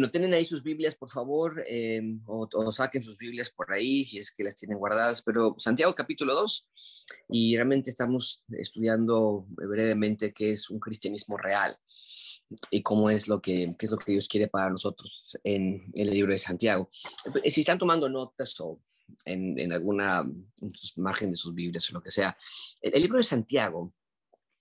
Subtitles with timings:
[0.00, 4.16] Bueno, tienen ahí sus Biblias, por favor, em, o, saquen sus Biblias por ahí si
[4.16, 6.66] es que las tienen guardadas, pero Santiago capítulo 2,
[7.28, 11.76] y realmente estamos estudiando brevemente qué es un cristianismo real
[12.70, 16.08] y cómo es lo que, qué es lo que Dios quiere para nosotros en, en
[16.08, 16.90] el libro de Santiago.
[17.44, 18.80] Si están tomando notas o
[19.26, 22.34] en, en alguna en margen de sus Biblias o lo que sea,
[22.80, 23.92] el libro de Santiago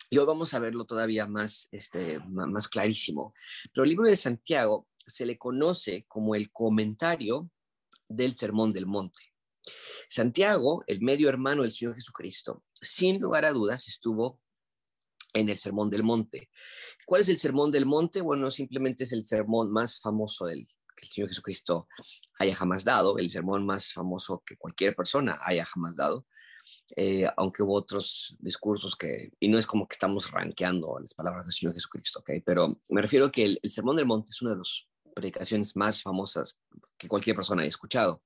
[0.09, 3.33] y hoy vamos a verlo todavía más, este, más clarísimo.
[3.71, 7.49] Pero el libro de Santiago se le conoce como el comentario
[8.07, 9.19] del Sermón del Monte.
[10.09, 14.39] Santiago, el medio hermano del Señor Jesucristo, sin lugar a dudas estuvo
[15.33, 16.49] en el Sermón del Monte.
[17.05, 18.21] ¿Cuál es el Sermón del Monte?
[18.21, 21.87] Bueno, simplemente es el sermón más famoso del, que el Señor Jesucristo
[22.39, 26.25] haya jamás dado, el sermón más famoso que cualquier persona haya jamás dado.
[26.95, 31.45] Eh, aunque hubo otros discursos que, y no es como que estamos rankeando las palabras
[31.45, 32.31] del Señor Jesucristo, ¿ok?
[32.43, 36.59] Pero me refiero que el, Sermón del Monte es una de las predicaciones más famosas
[36.97, 38.21] que cualquier persona haya escuchado.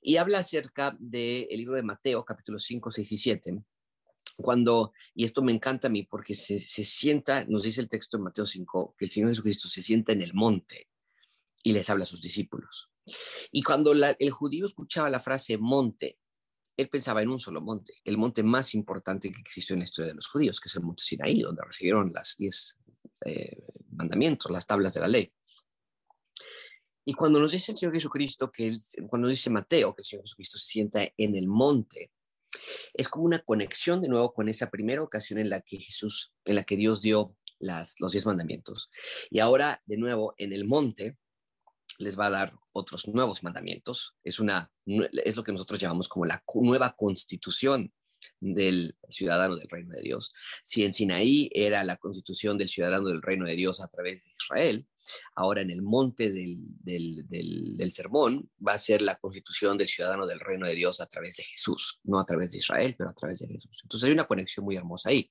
[0.00, 3.62] Y habla acerca del libro de Mateo, capítulos 5, 6 y 7,
[4.36, 8.16] cuando, y esto me encanta a mí porque se, se sienta, nos dice el texto
[8.16, 10.88] en Mateo 5, que el Señor Jesucristo se sienta en el monte
[11.62, 12.90] y les habla a sus discípulos.
[13.52, 16.18] Y cuando el judío escuchaba la frase monte,
[16.76, 20.10] él pensaba en un solo monte, el monte más importante que existió en la historia
[20.10, 22.78] de los judíos, que es el monte Sinaí, donde recibieron las diez
[23.24, 25.32] eh, mandamientos, las tablas de la ley.
[27.04, 28.76] Y cuando nos dice el Señor Jesucristo, que
[29.08, 32.10] cuando dice Mateo que el Señor Jesucristo se sienta en el monte,
[32.94, 36.54] es como una conexión de nuevo con esa primera ocasión en la que Jesús, en
[36.54, 38.90] la que Dios dio las, los diez mandamientos.
[39.30, 41.18] Y ahora, de nuevo, en el monte,
[41.98, 44.16] les va a dar otros nuevos mandamientos.
[44.22, 47.92] Es, una, es lo que nosotros llamamos como la nueva constitución
[48.40, 50.32] del ciudadano del reino de Dios.
[50.64, 54.30] Si en Sinaí era la constitución del ciudadano del reino de Dios a través de
[54.30, 54.86] Israel,
[55.34, 60.40] ahora en el monte del, del, sermón va a ser la constitución del ciudadano del
[60.40, 63.40] reino de Dios a través de Jesús, no a través de Israel, pero a través
[63.40, 63.80] de Jesús.
[63.82, 65.30] Entonces hay una conexión muy hermosa ahí.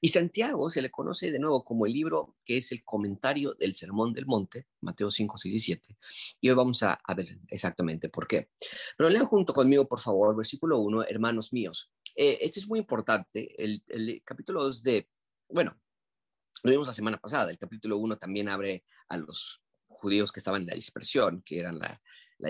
[0.00, 3.74] Y Santiago se le conoce de nuevo como el libro que es el comentario del
[3.74, 5.98] sermón del monte, Mateo 5, 6 y 7.
[6.40, 8.50] Y hoy vamos a, a ver exactamente por qué.
[8.96, 11.90] Pero lean junto conmigo, por favor, versículo 1, hermanos míos.
[12.16, 15.08] Eh, este es muy importante, el, el capítulo 2 de,
[15.48, 15.78] bueno,
[16.64, 20.62] lo vimos la semana pasada, el capítulo 1 también abre a los judíos que estaban
[20.62, 22.00] en la dispersión, que eran la,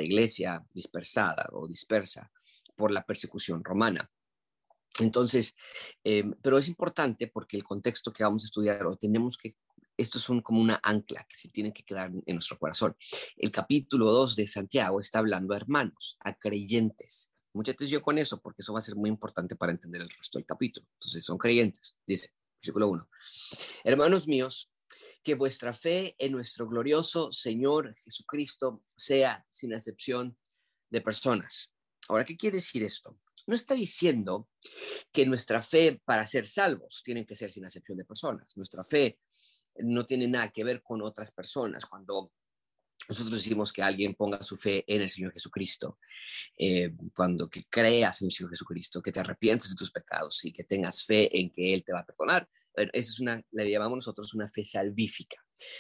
[0.03, 2.31] iglesia dispersada o dispersa
[2.77, 4.11] por la persecución romana.
[5.01, 5.57] Entonces,
[6.05, 9.57] eh, pero es importante porque el contexto que vamos a estudiar o tenemos que,
[9.97, 12.97] esto es como una ancla que se tiene que quedar en nuestro corazón.
[13.37, 17.31] El capítulo 2 de Santiago está hablando a hermanos, a creyentes.
[17.55, 20.39] Mucha atención con eso porque eso va a ser muy importante para entender el resto
[20.39, 20.87] del capítulo.
[20.95, 22.31] Entonces, son creyentes, dice,
[22.61, 23.09] versículo 1.
[23.85, 24.71] Hermanos míos,
[25.23, 30.37] que vuestra fe en nuestro glorioso Señor Jesucristo sea sin excepción
[30.91, 31.75] de personas.
[32.09, 33.19] Ahora, ¿qué quiere decir esto?
[33.47, 34.49] No está diciendo
[35.13, 38.57] que nuestra fe para ser salvos tiene que ser sin excepción de personas.
[38.57, 39.19] Nuestra fe
[39.77, 41.87] no tiene nada que ver con otras personas.
[41.87, 42.33] Cuando
[43.09, 45.99] nosotros decimos que alguien ponga su fe en el Señor Jesucristo,
[46.57, 50.53] eh, cuando que creas en el Señor Jesucristo, que te arrepientes de tus pecados y
[50.53, 52.49] que tengas fe en que Él te va a perdonar,
[52.81, 55.37] esa es una, la llamamos nosotros una fe salvífica.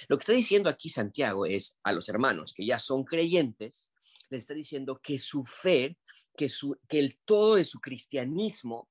[0.09, 3.91] Lo que está diciendo aquí Santiago es a los hermanos que ya son creyentes,
[4.31, 5.97] les está diciendo que su fe,
[6.37, 8.89] que, su, que el todo de su cristianismo,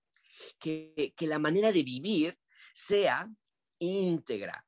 [0.59, 2.37] que, que la manera de vivir
[2.73, 3.29] sea
[3.79, 4.65] íntegra,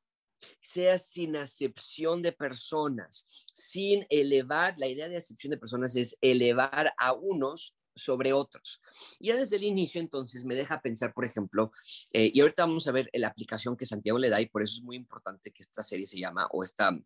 [0.60, 6.92] sea sin acepción de personas, sin elevar, la idea de acepción de personas es elevar
[6.98, 8.80] a unos sobre otros.
[9.18, 11.72] Ya desde el inicio, entonces, me deja pensar, por ejemplo,
[12.12, 14.76] eh, y ahorita vamos a ver la aplicación que Santiago le da, y por eso
[14.76, 16.98] es muy importante que esta serie se llama, o esta,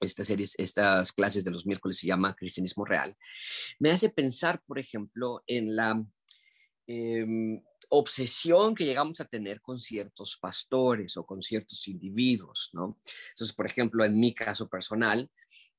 [0.00, 3.16] esta serie, estas clases de los miércoles se llama Cristianismo Real.
[3.78, 6.02] Me hace pensar, por ejemplo, en la
[6.86, 12.98] em, obsesión que llegamos a tener con ciertos pastores o con ciertos individuos, ¿no?
[13.30, 15.28] Entonces, por ejemplo, en mi caso personal,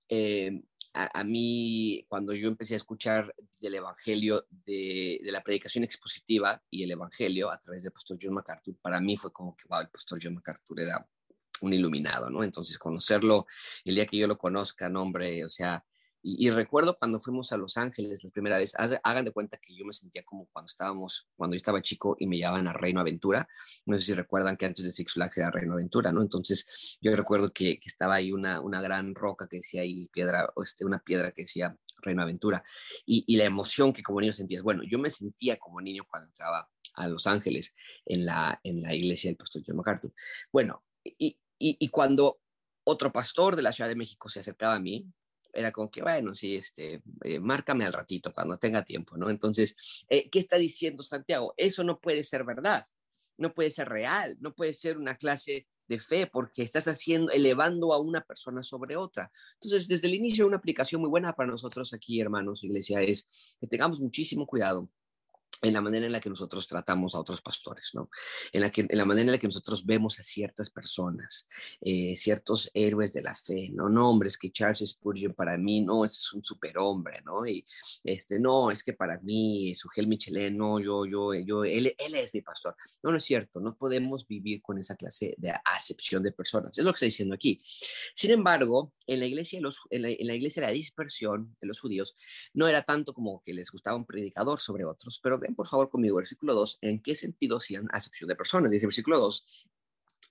[0.10, 0.62] eh,
[0.94, 6.92] a, mí, cuando yo empecé a escuchar del Evangelio, de, la predicación expositiva y el
[6.92, 10.20] Evangelio a través del pastor John MacArthur, para mí fue como que, wow, el pastor
[10.22, 11.08] John MacArthur era
[11.62, 12.44] un iluminado, ¿no?
[12.44, 13.46] Entonces, conocerlo,
[13.86, 15.84] el día que yo lo conozca, no, hombre, o sea,
[16.24, 18.74] y, recuerdo cuando fuimos a Los Ángeles la primera vez,
[19.04, 22.28] hagan de cuenta que yo me sentía como cuando estábamos, cuando yo estaba chico y
[22.28, 23.48] me llevaban a Reino Aventura.
[23.86, 26.22] No sé si recuerdan que antes de Six Flags era Reino Aventura, ¿no?
[26.22, 30.86] Entonces yo recuerdo que, estaba ahí una, una gran roca que decía ahí piedra, este,
[30.86, 32.64] una piedra que decía Reino Aventura.
[33.06, 36.28] Y, y la emoción que como niño sentías, bueno, yo me sentía como niño cuando
[36.28, 37.76] entraba a Los Ángeles
[38.06, 40.14] en la, en la iglesia del pastor John MacArthur.
[40.52, 42.40] Bueno, y, y, y cuando
[42.84, 45.08] otro pastor de la Ciudad de México se acercaba a mí,
[45.54, 49.30] era como que, bueno, sí, este, eh, márcame al ratito cuando tenga tiempo, ¿no?
[49.30, 49.76] Entonces,
[50.10, 51.54] eh, ¿qué está diciendo Santiago?
[51.58, 52.86] Eso no puede ser verdad,
[53.38, 57.94] no puede ser real, no puede ser una clase de fe porque estás haciendo, elevando
[57.94, 59.32] a una persona sobre otra.
[59.56, 63.28] Entonces, desde el inicio, una aplicación muy buena para nosotros aquí, hermanos, iglesia, es
[63.60, 64.90] que tengamos muchísimo cuidado
[65.62, 68.10] en la manera en la que nosotros tratamos a otros pastores, ¿no?
[68.52, 71.48] En la, que, en la manera en la que nosotros vemos a ciertas personas,
[71.82, 73.88] eh, ciertos héroes de la fe, ¿no?
[73.88, 77.46] Nombres que Charles Spurgeon para mí, no, es un superhombre, ¿no?
[77.46, 77.64] Y
[78.04, 82.34] este, no, es que para mí, Sugel Michelin, no, yo, yo, yo, él, él es
[82.34, 82.76] mi pastor.
[83.04, 86.84] No, no es cierto, no podemos vivir con esa clase de acepción de personas, es
[86.84, 87.62] lo que está diciendo aquí.
[88.16, 91.80] Sin embargo, en la iglesia, los, en la, en la iglesia la dispersión de los
[91.80, 92.16] judíos
[92.54, 96.18] no era tanto como que les gustaba un predicador sobre otros, pero por favor conmigo,
[96.18, 98.72] versículo 2, ¿en qué sentido hacían acepción de personas?
[98.72, 99.46] Dice versículo 2,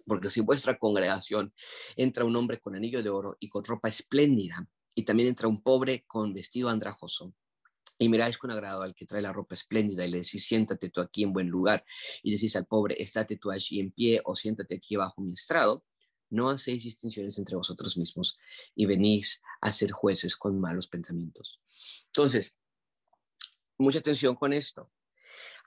[0.06, 1.52] porque si vuestra congregación
[1.96, 5.62] entra un hombre con anillo de oro y con ropa espléndida, y también entra un
[5.62, 7.34] pobre con vestido andrajoso,
[7.98, 11.00] y miráis con agrado al que trae la ropa espléndida y le decís, siéntate tú
[11.00, 11.84] aquí en buen lugar,
[12.22, 15.84] y decís al pobre, estate tú allí en pie o siéntate aquí bajo mi estrado,
[16.30, 18.38] no hacéis distinciones entre vosotros mismos
[18.74, 21.60] y venís a ser jueces con malos pensamientos.
[22.06, 22.56] Entonces,
[23.78, 24.90] mucha atención con esto.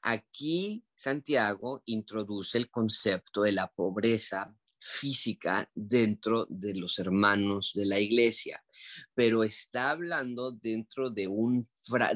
[0.05, 8.01] Aquí Santiago introduce el concepto de la pobreza física dentro de los hermanos de la
[8.01, 8.61] iglesia,
[9.13, 11.65] pero está hablando dentro de un,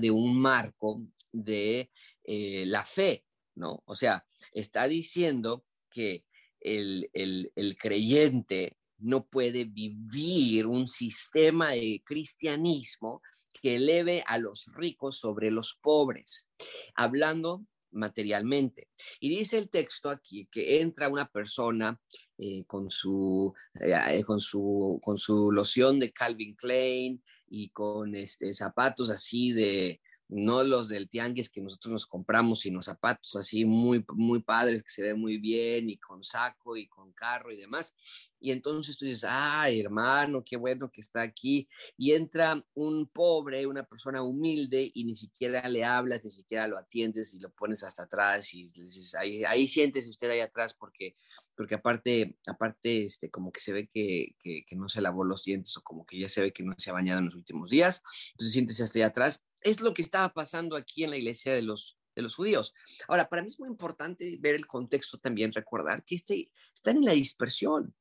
[0.01, 1.01] de un marco
[1.31, 1.89] de
[2.25, 3.23] eh, la fe,
[3.55, 3.83] ¿no?
[3.85, 6.25] O sea, está diciendo que
[6.59, 13.21] el, el creyente no puede vivir un sistema de cristianismo
[13.61, 16.49] que eleve a los ricos sobre los pobres,
[16.95, 18.89] hablando materialmente.
[19.19, 21.99] Y dice el texto aquí que entra una persona
[22.37, 28.53] eh, con, su, eh, con, su, con su loción de Calvin Klein y con este,
[28.53, 34.05] zapatos así de, no los del tianguis que nosotros nos compramos, sino zapatos así muy,
[34.13, 37.95] muy padres que se ven muy bien y con saco y con carro y demás.
[38.39, 41.67] Y entonces tú dices, ay, hermano, qué bueno que está aquí.
[41.97, 46.77] Y entra un pobre, una persona humilde y ni siquiera le hablas, ni siquiera lo
[46.77, 51.15] atiendes y lo pones hasta atrás y dices, ahí, ahí siéntese usted ahí atrás porque
[51.57, 55.75] porque aparte, aparte este, como que se ve que, que, no se lavó los dientes
[55.75, 58.03] o como que ya se ve que no se ha bañado en los últimos días,
[58.33, 59.46] entonces siéntese hasta allá atrás.
[59.61, 62.73] Es lo que estaba pasando aquí en la iglesia de los, de los judíos.
[63.07, 67.05] Ahora, para mí es muy importante ver el contexto también, recordar que este, están en
[67.05, 67.95] la dispersión.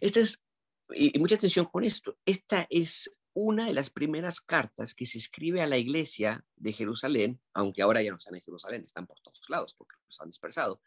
[0.00, 0.42] Esta es,
[0.90, 5.62] y mucha atención con esto, esta es una de las primeras cartas que se escribe
[5.62, 9.48] a la iglesia de Jerusalén, aunque ahora ya no están en Jerusalén, están por todos
[9.48, 10.82] lados porque los han dispersado.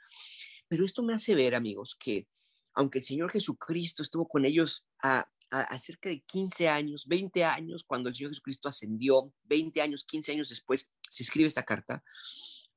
[0.68, 2.28] Pero esto me hace ver, amigos, que
[2.74, 5.30] aunque el Señor Jesucristo estuvo con ellos a,
[5.78, 10.50] cerca de 15 años, 20 años, cuando el Señor Jesucristo ascendió, 20 años, 15 años
[10.50, 12.04] después, se escribe esta carta.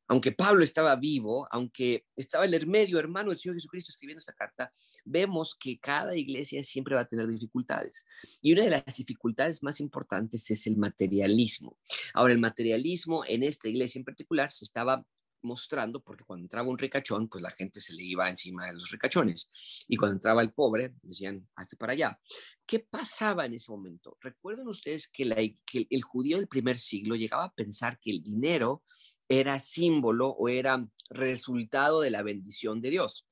[0.07, 4.73] Aunque Pablo estaba vivo, aunque estaba el medio hermano del Señor Jesucristo escribiendo esta carta,
[5.05, 8.05] vemos que cada iglesia siempre va a tener dificultades.
[8.43, 11.79] Y una de las dificultades más importantes es el materialismo.
[12.13, 15.05] Ahora, el materialismo en esta iglesia en particular se estaba
[15.45, 18.91] mostrando, porque cuando entraba un ricachón, pues la gente se le iba encima de los
[18.91, 19.51] ricachones.
[19.89, 22.19] Y cuando entraba el pobre, decían, hazte para allá.
[22.67, 24.17] ¿Qué pasaba en ese momento?
[24.21, 28.83] Recuerden ustedes que, que el judío del primer siglo llegaba a pensar que el dinero
[29.29, 33.27] era símbolo o era resultado de la bendición de Dios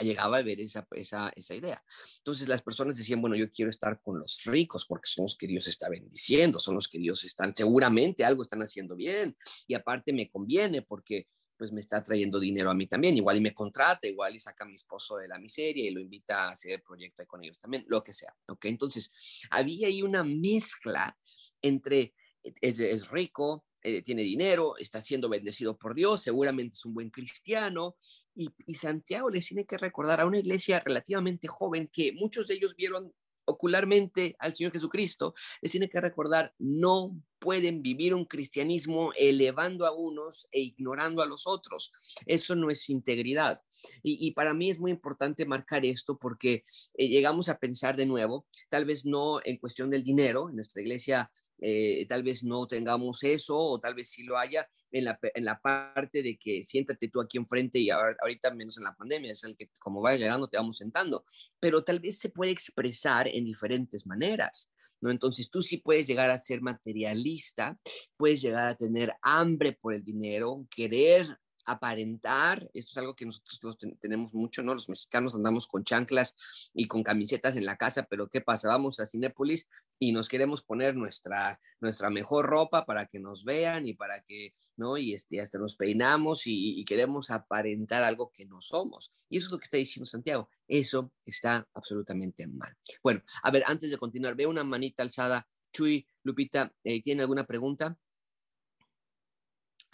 [0.00, 1.82] llegaba a ver esa, esa, esa, idea.
[2.18, 5.46] Entonces las personas decían, bueno, yo quiero estar con los ricos porque son los que
[5.46, 9.36] Dios está bendiciendo, son los que Dios están, seguramente algo están haciendo bien
[9.66, 13.40] y aparte me conviene porque pues me está trayendo dinero a mí también, igual y
[13.40, 16.50] me contrata, igual y saca a mi esposo de la miseria y lo invita a
[16.50, 18.66] hacer el proyecto con ellos también, lo que sea, ¿ok?
[18.66, 19.10] Entonces
[19.50, 21.16] había ahí una mezcla
[21.62, 22.14] entre
[22.60, 27.08] es, es rico, eh, tiene dinero, está siendo bendecido por Dios, seguramente es un buen
[27.08, 27.96] cristiano.
[28.34, 32.74] Y, Santiago les tiene que recordar a una iglesia relativamente joven que muchos de ellos
[32.74, 33.14] vieron
[33.44, 39.94] ocularmente al Señor Jesucristo, les tiene que recordar, no pueden vivir un cristianismo elevando a
[39.94, 41.92] unos e ignorando a los otros.
[42.26, 43.60] Eso no es integridad.
[44.02, 46.64] Y, para mí es muy importante marcar esto porque
[46.94, 50.82] eh, llegamos a pensar de nuevo, tal vez no en cuestión del dinero, en nuestra
[50.82, 55.18] iglesia eh, tal vez no tengamos eso o tal vez sí lo haya en la,
[55.34, 59.32] en la parte de que siéntate tú aquí enfrente y ahorita menos en la pandemia,
[59.32, 61.24] es el que como vayas llegando te vamos sentando,
[61.60, 64.70] pero tal vez se puede expresar en diferentes maneras.
[64.98, 65.10] ¿No?
[65.10, 67.78] Entonces tú sí puedes llegar a ser materialista,
[68.16, 73.76] puedes llegar a tener hambre por el dinero, querer aparentar, esto es algo que nosotros
[74.00, 74.72] tenemos mucho, ¿no?
[74.72, 76.36] Los mexicanos andamos con chanclas
[76.72, 78.68] y con camisetas en la casa, pero ¿qué pasa?
[78.68, 79.68] Vamos a Cinépolis
[79.98, 84.54] y nos queremos poner nuestra, nuestra mejor ropa para que nos vean y para que,
[84.76, 84.96] ¿no?
[84.96, 89.12] Y este, hasta nos peinamos y, queremos aparentar algo que no somos.
[89.28, 90.48] Y eso es lo que está diciendo Santiago.
[90.68, 92.76] Eso está absolutamente mal.
[93.02, 95.48] Bueno, a ver, antes de continuar, veo una manita alzada.
[95.72, 97.98] Chuy, Lupita, eh, ¿tiene alguna pregunta?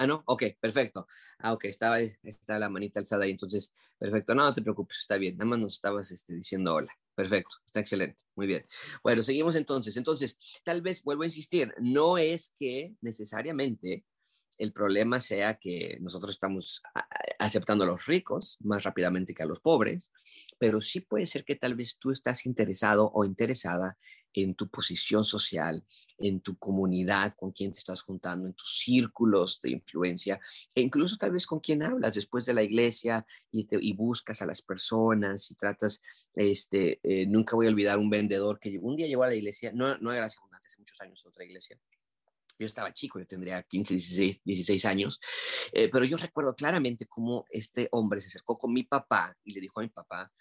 [0.02, 1.06] Ah, no, ok, perfecto.
[1.38, 4.34] Ah, ok, estaba, está la manita alzada ahí, entonces, perfecto.
[4.34, 5.36] No, no te preocupes, está bien.
[5.36, 6.92] Nada más nos estabas este, diciendo hola.
[7.14, 8.66] Perfecto, está excelente, muy bien.
[9.04, 9.96] Bueno, seguimos entonces.
[9.96, 14.04] Entonces, tal vez vuelvo a insistir, no es que necesariamente
[14.58, 16.82] el problema sea que nosotros estamos
[17.38, 20.10] aceptando a los ricos más rápidamente que a los pobres,
[20.58, 23.96] pero sí puede ser que tal vez tú estás interesado o interesada
[24.34, 25.84] en tu posición social,
[26.18, 30.40] en tu comunidad, con quién te estás juntando, en tus círculos de influencia,
[30.74, 34.46] e incluso tal vez con quién hablas después de la iglesia y, y buscas a
[34.46, 36.00] las personas y tratas,
[36.34, 39.72] este, eh, nunca voy a olvidar un vendedor que un día llegó a la iglesia,
[39.72, 41.78] no, no era segunda, hace muchos años otra iglesia,
[42.58, 45.20] yo estaba chico, yo tendría 15, 16, 16 años,
[45.72, 49.60] eh, pero yo recuerdo claramente cómo este hombre se acercó con mi papá y le
[49.60, 50.32] dijo a mi papá,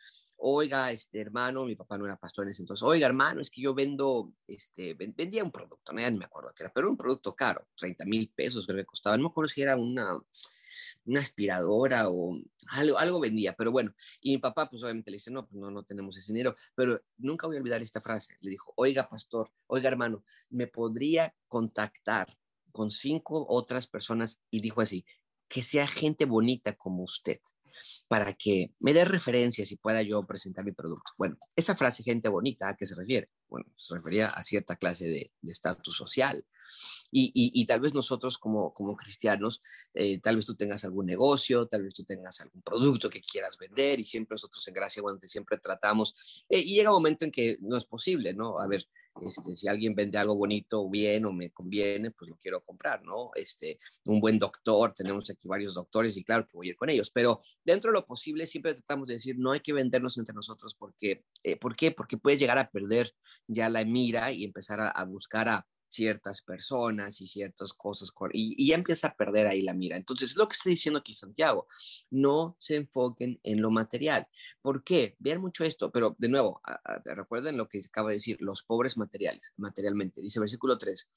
[0.41, 3.61] oiga, este hermano, mi papá no era pastor en ese entonces, oiga hermano, es que
[3.61, 6.97] yo vendo, este, vendía un producto, no, ya ni me acuerdo qué era, pero un
[6.97, 10.19] producto caro, 30 mil pesos creo que costaba, no me acuerdo si era una,
[11.05, 15.31] una aspiradora o algo, algo vendía, pero bueno, y mi papá pues obviamente le dice,
[15.31, 18.49] no, pues no, no tenemos ese dinero, pero nunca voy a olvidar esta frase, le
[18.49, 22.35] dijo, oiga pastor, oiga hermano, ¿me podría contactar
[22.71, 24.41] con cinco otras personas?
[24.49, 25.05] Y dijo así,
[25.47, 27.39] que sea gente bonita como usted
[28.11, 31.13] para que me dé referencias y pueda yo presentar mi producto.
[31.17, 33.29] Bueno, esa frase, gente bonita, ¿a qué se refiere?
[33.47, 36.45] Bueno, se refería a cierta clase de estatus social.
[37.09, 39.61] Y, y, tal vez nosotros como, como cristianos,
[39.93, 43.57] eh, tal vez tú tengas algún negocio, tal vez tú tengas algún producto que quieras
[43.57, 46.13] vender y siempre nosotros en Gracia Guante siempre tratamos.
[46.49, 48.59] Eh, y llega un momento en que no es posible, ¿no?
[48.59, 48.85] A ver,
[49.21, 53.31] este, si alguien vende algo bonito bien o me conviene, pues lo quiero comprar, ¿no?
[53.35, 56.89] Este, un buen doctor, tenemos aquí varios doctores y claro que voy a ir con
[56.89, 60.35] ellos, pero dentro de lo posible siempre tratamos de decir, no hay que vendernos entre
[60.35, 61.91] nosotros porque, eh, ¿por qué?
[61.91, 63.13] Porque puedes llegar a perder
[63.47, 68.75] ya la mira y empezar a buscar a ciertas personas y ciertas cosas y, ya
[68.75, 69.97] empieza a perder ahí la mira.
[69.97, 71.67] Entonces, es lo que está diciendo aquí Santiago,
[72.09, 74.27] no se enfoquen en lo material.
[74.61, 75.15] ¿Por qué?
[75.19, 76.61] Vean mucho esto, pero de nuevo,
[77.03, 80.21] recuerden lo que acaba de decir, los pobres materiales, materialmente.
[80.21, 81.11] Dice versículo 3,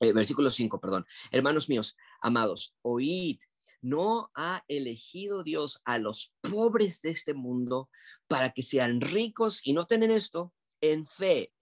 [0.00, 1.04] eh, versículo 5, perdón.
[1.32, 3.38] Hermanos míos, amados, oíd
[3.82, 7.88] no ha elegido Dios a los pobres de este mundo
[8.28, 11.54] para que sean ricos y no tienen esto en fe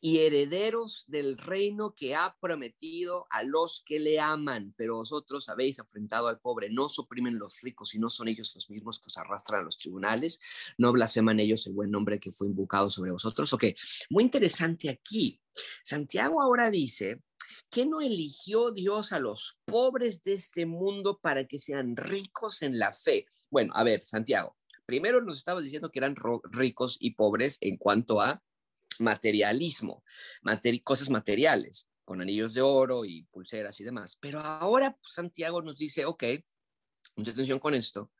[0.00, 4.74] y herederos del reino que ha prometido a los que le aman.
[4.76, 8.70] Pero vosotros habéis afrentado al pobre, no suprimen los ricos y no son ellos los
[8.70, 10.40] mismos que os arrastran a los tribunales,
[10.78, 13.52] no blasfeman ellos el buen nombre que fue invocado sobre vosotros.
[13.52, 13.64] Ok,
[14.10, 15.40] muy interesante aquí.
[15.82, 17.22] Santiago ahora dice
[17.68, 22.78] que no eligió Dios a los pobres de este mundo para que sean ricos en
[22.78, 23.26] la fe.
[23.50, 26.16] Bueno, a ver, Santiago, primero nos estabas diciendo que eran
[26.50, 28.42] ricos y pobres en cuanto a
[29.00, 30.04] materialismo,
[30.84, 34.16] cosas materiales, con anillos de oro y pulseras y demás.
[34.20, 36.24] Pero ahora pues, Santiago nos dice, ok,
[37.16, 38.10] mucha atención con esto,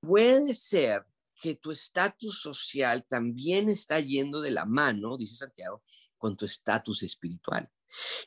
[0.00, 1.04] puede ser
[1.40, 5.82] que tu estatus social también está yendo de la mano, dice Santiago,
[6.16, 7.68] con tu estatus espiritual.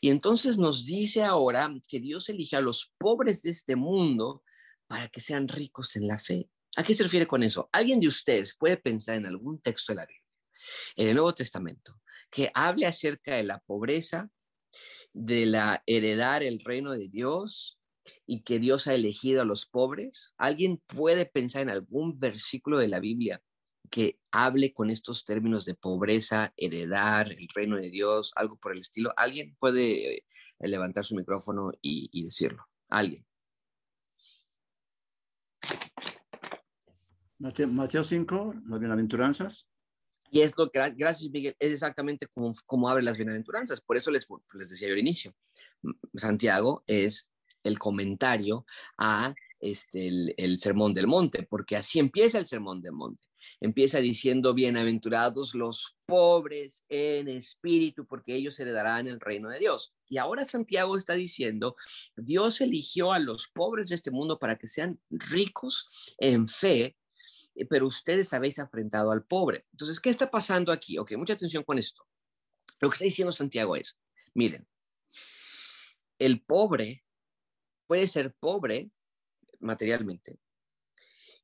[0.02, 4.44] Y entonces nos dice ahora que Dios elige a los pobres de este mundo
[4.88, 6.50] para que sean ricos en la fe.
[6.78, 7.70] ¿A qué se refiere con eso?
[7.72, 10.25] ¿Alguien de ustedes puede pensar en algún texto de la Biblia
[10.96, 14.30] en el Nuevo Testamento, que hable acerca de la pobreza,
[15.14, 17.80] de la heredar el reino de Dios
[18.26, 20.34] y que Dios ha elegido a los pobres.
[20.38, 23.42] ¿Alguien puede pensar en algún versículo de la Biblia
[23.90, 28.80] que hable con estos términos de pobreza, heredar el reino de Dios, algo por el
[28.80, 29.14] estilo?
[29.16, 30.24] ¿Alguien puede eh,
[30.60, 32.66] levantar su micrófono y, decirlo?
[32.90, 33.26] ¿Alguien?
[37.40, 39.68] Mateo 5, las bienaventuranzas.
[40.32, 43.82] Y es lo que, gracias Miguel, es exactamente como, como abre las bienaventuranzas.
[43.82, 45.36] Por eso les, les decía yo al inicio,
[46.16, 47.30] Santiago es
[47.64, 48.66] el comentario
[48.98, 53.28] a este, el, sermón del monte, porque así empieza el sermón del monte.
[53.60, 59.94] Empieza diciendo, bienaventurados los pobres en espíritu, porque ellos heredarán el reino de Dios.
[60.08, 61.76] Y ahora Santiago está diciendo,
[62.16, 66.96] Dios eligió a los pobres de este mundo para que sean ricos en fe
[67.70, 69.66] pero ustedes habéis enfrentado al pobre.
[69.72, 70.98] Entonces, ¿qué está pasando aquí?
[70.98, 72.04] Ok, mucha atención con esto.
[72.80, 74.00] Lo que está diciendo Santiago es,
[74.34, 74.68] miren,
[76.20, 77.04] el pobre
[77.88, 78.92] puede ser pobre
[79.60, 80.38] materialmente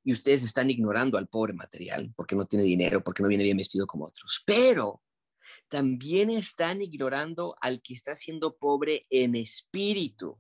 [0.03, 3.58] y ustedes están ignorando al pobre material porque no tiene dinero, porque no viene bien
[3.58, 4.44] vestido como otros.
[4.46, 5.01] Pero
[5.68, 10.39] también están ignorando al que está siendo pobre en espíritu.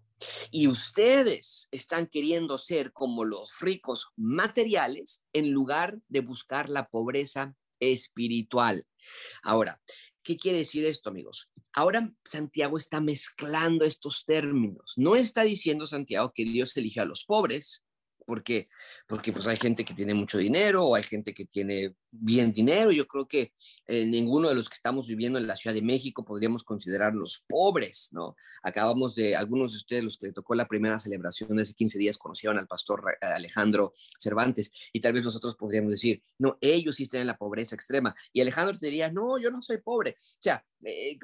[0.51, 7.55] Y ustedes están queriendo ser como los ricos materiales en lugar de buscar la pobreza
[7.79, 8.83] espiritual.
[9.41, 9.81] Ahora,
[10.23, 11.49] ¿qué quiere decir esto, amigos?
[11.73, 14.93] Ahora Santiago está mezclando estos términos.
[14.97, 17.83] No está diciendo Santiago que Dios elige a los pobres,
[18.25, 18.69] porque,
[19.07, 22.91] porque pues hay gente que tiene mucho dinero o hay gente que tiene bien dinero.
[22.91, 23.53] Yo creo que
[23.87, 28.09] eh, ninguno de los que estamos viviendo en la Ciudad de México podríamos considerarlos pobres,
[28.11, 28.35] ¿no?
[28.63, 31.97] Acabamos de, algunos de ustedes, los que le tocó la primera celebración de hace 15
[31.97, 37.03] días, conocieron al pastor Alejandro Cervantes y tal vez nosotros podríamos decir, no, ellos sí
[37.03, 38.15] están en la pobreza extrema.
[38.31, 40.17] Y Alejandro te diría, no, yo no soy pobre.
[40.19, 41.17] O sea, eh,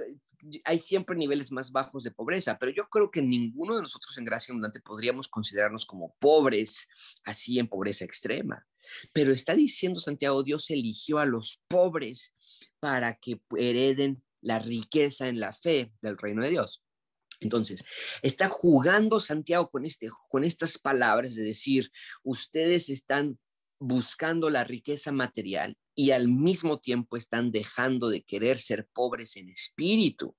[0.63, 4.25] hay siempre niveles más bajos de pobreza, pero yo creo que ninguno de nosotros en
[4.25, 6.87] Gracia Abundante podríamos considerarnos como pobres,
[7.23, 8.65] así en pobreza extrema.
[9.13, 12.35] Pero está diciendo Santiago, Dios eligió a los pobres
[12.79, 16.83] para que hereden la riqueza en la fe del reino de Dios.
[17.39, 17.83] Entonces,
[18.21, 21.91] está jugando Santiago con, este, con estas palabras de decir,
[22.23, 23.37] ustedes están
[23.79, 29.49] buscando la riqueza material y al mismo tiempo están dejando de querer ser pobres en
[29.49, 30.35] espíritu.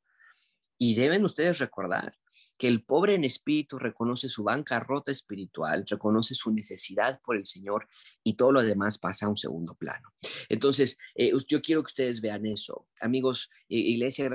[0.77, 2.17] Y deben ustedes recordar
[2.59, 7.89] que el pobre en espíritu reconoce su bancarrota espiritual, reconoce su necesidad por el Señor
[8.25, 10.13] y todo lo demás pasa a un segundo plano.
[10.49, 12.89] Entonces, eh, yo quiero que ustedes vean eso.
[13.01, 14.29] Amigos, eh, iglesia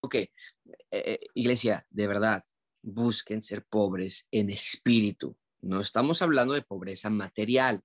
[0.00, 0.16] Ok,
[1.04, 2.44] eh, iglesia, de verdad,
[2.82, 5.36] busquen ser pobres en espíritu.
[5.60, 7.82] No estamos hablando de pobreza material.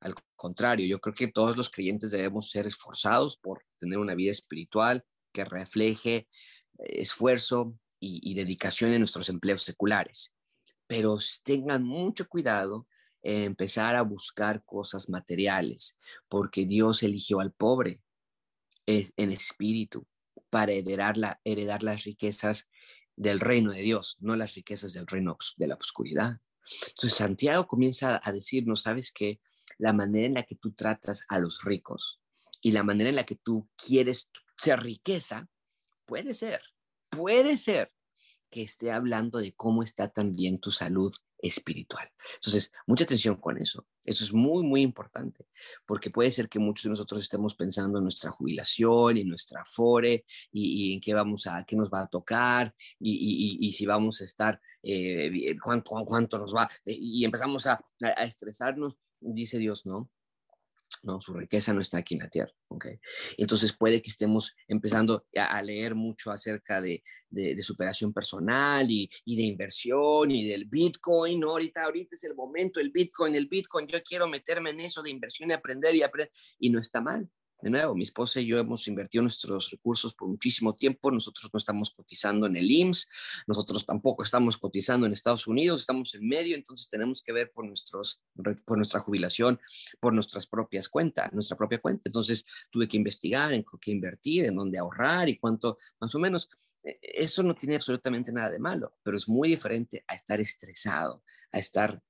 [0.00, 4.30] Al contrario, yo creo que todos los creyentes debemos ser esforzados por tener una vida
[4.30, 6.26] espiritual que refleje eh,
[6.78, 10.32] esfuerzo y, dedicación en nuestros empleos seculares.
[10.86, 12.86] Pero tengan mucho cuidado
[13.22, 18.00] en empezar a buscar cosas materiales, porque Dios eligió al pobre
[18.86, 20.06] en espíritu
[20.50, 22.68] para heredar, heredar las riquezas
[23.16, 26.40] del reino de Dios, no las riquezas del reino de la oscuridad.
[26.88, 29.40] Entonces Santiago comienza a decirnos, ¿sabes qué?
[29.78, 32.20] La manera en la que tú tratas a los ricos
[32.60, 35.48] y la manera en la que tú quieres ser riqueza,
[36.04, 36.60] puede ser,
[37.10, 37.92] puede ser
[38.50, 42.10] que esté hablando de cómo está también tu salud espiritual.
[42.34, 43.86] Entonces, mucha atención con eso.
[44.08, 45.44] Eso es muy, muy importante,
[45.84, 50.24] porque puede ser que muchos de nosotros estemos pensando en nuestra jubilación y nuestra fore
[50.50, 54.58] y, en qué vamos a, qué nos va a tocar y, si vamos a estar,
[54.82, 58.96] eh, cuánto, cuánto nos va, y empezamos a, a estresarnos.
[59.20, 60.08] Dice Dios, no,
[61.02, 61.20] ¿no?
[61.20, 62.52] Su riqueza no está aquí en la tierra.
[63.36, 69.36] Entonces puede que estemos empezando a, leer mucho acerca de, de, superación personal y, y,
[69.36, 71.50] de inversión y del Bitcoin, ¿no?
[71.50, 75.10] Ahorita, ahorita es el momento, el Bitcoin, el Bitcoin, yo quiero meterme en eso de
[75.10, 77.28] inversión y aprender y aprender, y no está mal,
[77.60, 81.10] de nuevo, mi esposa y yo hemos invertido nuestros recursos por muchísimo tiempo.
[81.10, 83.08] Nosotros no estamos cotizando en el IMSS,
[83.46, 87.66] nosotros tampoco estamos cotizando en Estados Unidos, estamos en medio, entonces tenemos que ver por,
[87.66, 88.22] nuestros,
[88.64, 89.60] por nuestra jubilación,
[90.00, 92.02] por nuestras propias cuentas, nuestra propia cuenta.
[92.04, 96.48] Entonces tuve que investigar en qué invertir, en dónde ahorrar y cuánto, más o menos.
[96.84, 101.24] E, eso no tiene absolutamente nada de malo, pero es muy diferente a estar estresado,
[101.52, 102.00] a estar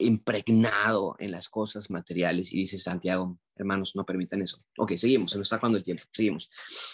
[0.00, 2.52] impregnado en las cosas materiales.
[2.52, 4.62] Y dice Santiago, hermanos, no permitan eso.
[4.78, 6.50] Ok, seguimos, se nos está acabando el tiempo, seguimos.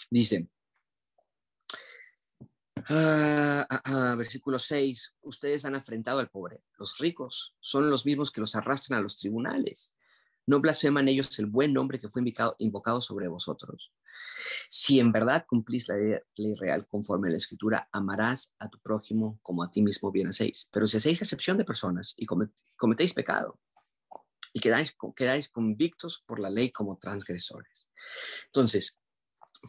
[0.09, 0.47] Dice,
[2.87, 6.61] ah, ah, ah, versículo 6, ustedes han afrentado al pobre.
[6.77, 9.96] Los ricos son los mismos que los arrastran a los tribunales.
[10.47, 12.23] No blasfeman ellos el buen nombre que fue
[12.59, 13.91] invocado, sobre vosotros.
[14.69, 19.39] Si en verdad cumplís la ley, real conforme a la escritura, amarás a tu prójimo
[19.43, 20.69] como a ti mismo bien hacéis.
[20.71, 23.59] Pero si hacéis excepción de personas y cometéis pecado
[24.53, 27.89] y quedáis, quedáis convictos por la ley como transgresores.
[28.45, 28.99] Entonces,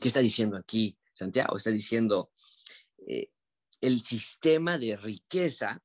[0.01, 1.57] ¿qué está diciendo aquí Santiago?
[1.57, 2.31] Está diciendo,
[3.07, 3.33] eh,
[3.81, 5.83] el sistema de riqueza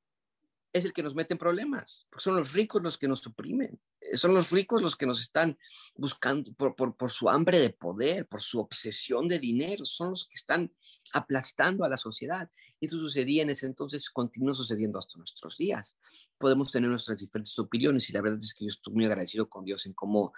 [0.71, 3.79] es el que nos mete en problemas, porque son los ricos los que nos suprimen.
[4.11, 5.57] Eh, son los ricos los que nos están
[5.95, 10.71] buscando por, su hambre de poder, por su obsesión de dinero, son los que están
[11.13, 12.49] aplastando a la sociedad.
[12.81, 15.97] Eso sucedía en ese entonces, continúa sucediendo hasta nuestros días.
[16.37, 19.63] Podemos tener nuestras diferentes opiniones y la verdad es que yo estoy muy agradecido con
[19.63, 20.33] Dios en cómo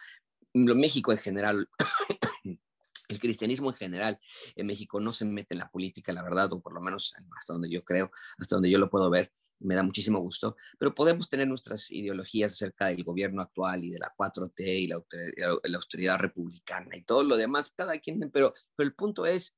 [0.53, 1.69] México en general
[3.07, 4.19] el cristianismo en general
[4.55, 7.53] en México no se mete en la política, la verdad, o por lo menos hasta
[7.53, 9.31] donde yo creo, hasta donde yo lo puedo ver,
[9.65, 13.99] me da muchísimo gusto, pero podemos tener nuestras ideologías acerca del gobierno actual y de
[13.99, 15.01] la 4T y la,
[15.75, 19.55] austeridad republicana y todo lo demás, cada quien, pero, pero el punto es,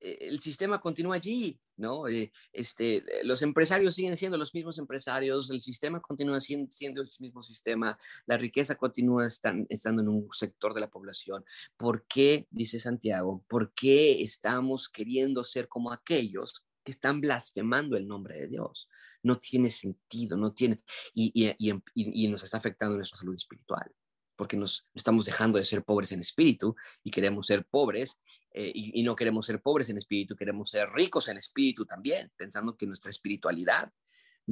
[0.00, 2.08] eh, el sistema continúa allí, ¿no?
[2.08, 7.42] Eh, este, los empresarios siguen siendo los mismos empresarios, el sistema continúa siendo, el mismo
[7.42, 11.44] sistema, la riqueza continúa estando en un sector de la población.
[11.76, 18.08] ¿Por qué, dice Santiago, por qué estamos queriendo ser como aquellos que están blasfemando el
[18.08, 18.88] nombre de Dios?
[19.22, 20.82] No tiene sentido, no tiene,
[21.14, 23.90] y, y, y nos está afectando nuestra salud espiritual
[24.36, 28.20] porque nos estamos dejando de ser pobres en espíritu y queremos ser pobres
[28.52, 32.76] eh, y, no queremos ser pobres en espíritu, queremos ser ricos en espíritu también, pensando
[32.76, 33.92] que nuestra espiritualidad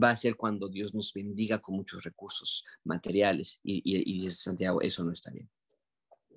[0.01, 4.81] va a ser cuando Dios nos bendiga con muchos recursos materiales y, y, y Santiago,
[4.81, 5.51] eso no está bien.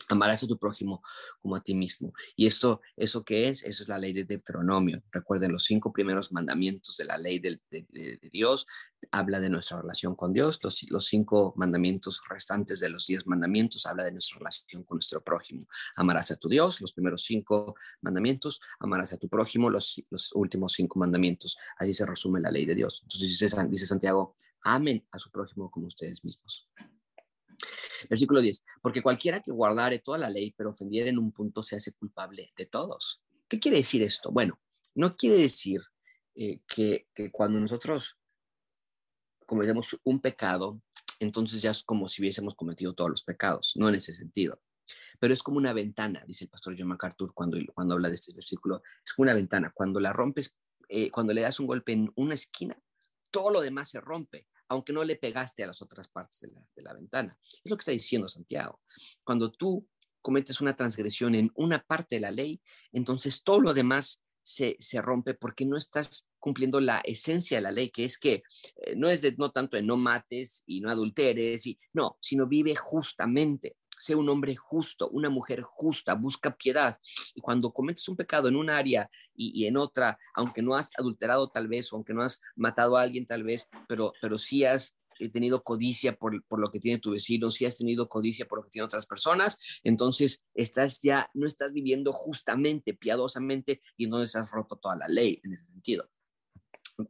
[0.10, 1.02] Amarás a tu prójimo
[1.42, 2.13] como a ti mismo.
[2.36, 3.63] ¿Y eso, eso qué es?
[3.63, 5.02] Eso es la ley de Deuteronomio.
[5.12, 7.60] Recuerden, los cinco primeros mandamientos de la ley de,
[8.32, 8.68] Dios
[9.12, 10.60] habla de nuestra relación con Dios.
[10.63, 15.66] Los, cinco mandamientos restantes de los diez mandamientos habla de nuestra relación con nuestro prójimo.
[15.96, 18.60] Amarás a tu Dios, los primeros cinco mandamientos.
[18.80, 21.58] Amarás a tu prójimo, los, los últimos cinco mandamientos.
[21.78, 23.00] Así se resume la ley de Dios.
[23.04, 26.70] Entonces dice, dice Santiago, amen a su prójimo como ustedes mismos.
[28.10, 31.76] Versículo 10, porque cualquiera que guardare toda la ley, pero ofendiera en un punto, se
[31.76, 33.21] hace culpable de todos.
[33.47, 34.32] ¿Qué quiere decir esto?
[34.32, 34.60] Bueno,
[34.95, 35.82] no quiere decir
[36.36, 38.19] eh, que, que cuando nosotros
[39.45, 40.82] cometemos un pecado,
[41.19, 44.62] entonces ya es como si hubiésemos cometido todos los pecados, no en ese sentido.
[45.19, 48.34] Pero es como una ventana, dice el pastor John MacArthur cuando, cuando habla de este
[48.34, 49.71] versículo, es como una ventana.
[49.73, 50.56] Cuando la rompes,
[50.89, 52.78] eh, cuando le das un golpe en una esquina,
[53.32, 56.94] todo lo demás se rompe aunque no le pegaste a las otras partes de la,
[56.94, 57.38] ventana.
[57.64, 58.82] Es lo que está diciendo Santiago.
[59.24, 59.88] Cuando tú
[60.22, 65.36] cometes una transgresión en una parte de la ley, entonces todo lo demás se, rompe
[65.36, 68.44] porque no estás cumpliendo la esencia de la ley, que es que
[68.76, 72.48] eh, no es de no tanto de no mates y no adulteres, y, no, sino
[72.48, 76.98] vive justamente sea un hombre justo, una mujer justa, busca piedad.
[77.34, 81.50] Y cuando cometes un pecado en un área y, en otra, aunque no has adulterado
[81.50, 84.98] tal vez, o aunque no has matado a alguien tal vez, pero, pero sí has
[85.20, 88.60] eh, tenido codicia por, por, lo que tiene tu vecino, si has tenido codicia por
[88.60, 94.36] lo que tienen otras personas, entonces estás ya, no estás viviendo justamente, piadosamente, y entonces
[94.36, 96.10] has roto toda la ley en ese sentido.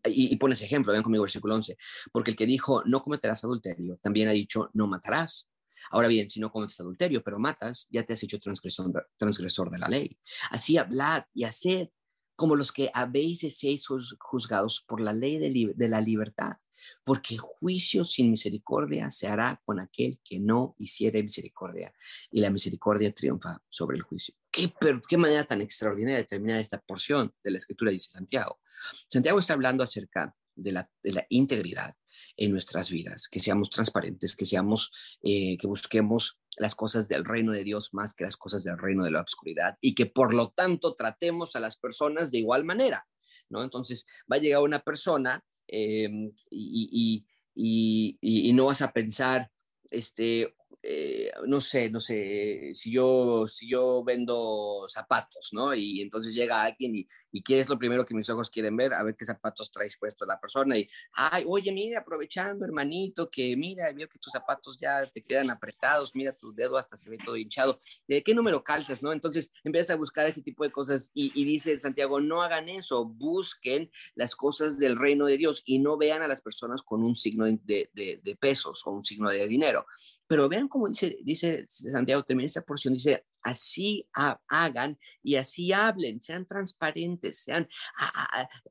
[0.06, 1.76] Y, y pones ejemplo, ven conmigo versículo 11,
[2.12, 5.50] porque el que dijo no cometerás adulterio, también ha dicho no matarás.
[5.92, 9.88] Ahora bien, si no cometes adulterio, pero matas, ya te has hecho transgresor, de la
[9.88, 10.18] ley.
[10.50, 11.90] Así hablad y haced
[12.36, 13.78] como los que habéis de ser
[14.20, 16.58] juzgados por la ley de, la libertad,
[17.04, 21.94] porque juicio sin misericordia se hará con aquel que no hiciere misericordia,
[22.32, 24.36] y la misericordia triunfa sobre el juicio.
[24.52, 28.60] ¿Qué, manera tan extraordinaria de terminar esta porción de la escritura, dice Santiago.
[29.08, 30.90] Santiago está hablando acerca de la
[31.30, 31.96] integridad,
[32.38, 34.92] en nuestras vidas, que seamos transparentes, que seamos,
[35.22, 39.04] eh, que busquemos las cosas del reino de Dios más que las cosas del reino
[39.04, 43.08] de la obscuridad y que por lo tanto tratemos a las personas de igual manera,
[43.50, 43.64] ¿no?
[43.64, 49.52] Entonces va a llegar una persona em, y, y, no vas a pensar,
[49.92, 55.74] este, eh, no sé, no sé, si yo, si yo vendo zapatos, ¿no?
[55.74, 58.94] Y entonces llega alguien y, y ¿qué es lo primero que mis ojos quieren ver?
[58.94, 63.56] A ver qué zapatos traes puesto la persona y, ay, oye, mira, aprovechando, hermanito, que
[63.58, 67.18] mira, veo que tus zapatos ya te quedan apretados, mira, tu dedo hasta se ve
[67.18, 69.14] todo hinchado, ¿de qué número calzas, no?
[69.14, 73.06] Entonces empiezas a buscar ese tipo de cosas y, y dice Santiago, no hagan eso,
[73.06, 77.16] busquen las cosas del reino de Dios y no vean a las personas con un
[77.16, 79.86] signo de, pesos o un signo de dinero.
[80.28, 84.08] Pero vean cómo dice, dice Santiago, termina esta porción, dice, así
[84.48, 87.68] hagan y así hablen, sean transparentes, sean,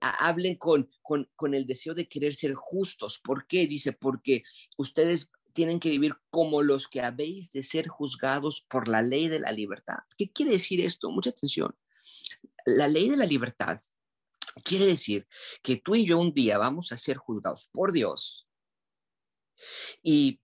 [0.00, 3.18] hablen con, con, con el deseo de querer ser justos.
[3.18, 3.66] ¿Por qué?
[3.66, 4.42] Dice, porque
[4.78, 9.40] ustedes tienen que vivir como los que habéis de ser juzgados por la ley de
[9.40, 9.98] la libertad.
[10.16, 11.10] ¿Qué quiere decir esto?
[11.10, 11.76] Mucha atención.
[12.64, 13.80] La ley de la libertad
[14.64, 15.26] quiere decir
[15.62, 18.46] que tú y yo un día vamos a ser juzgados por Dios.
[20.02, 20.40] Y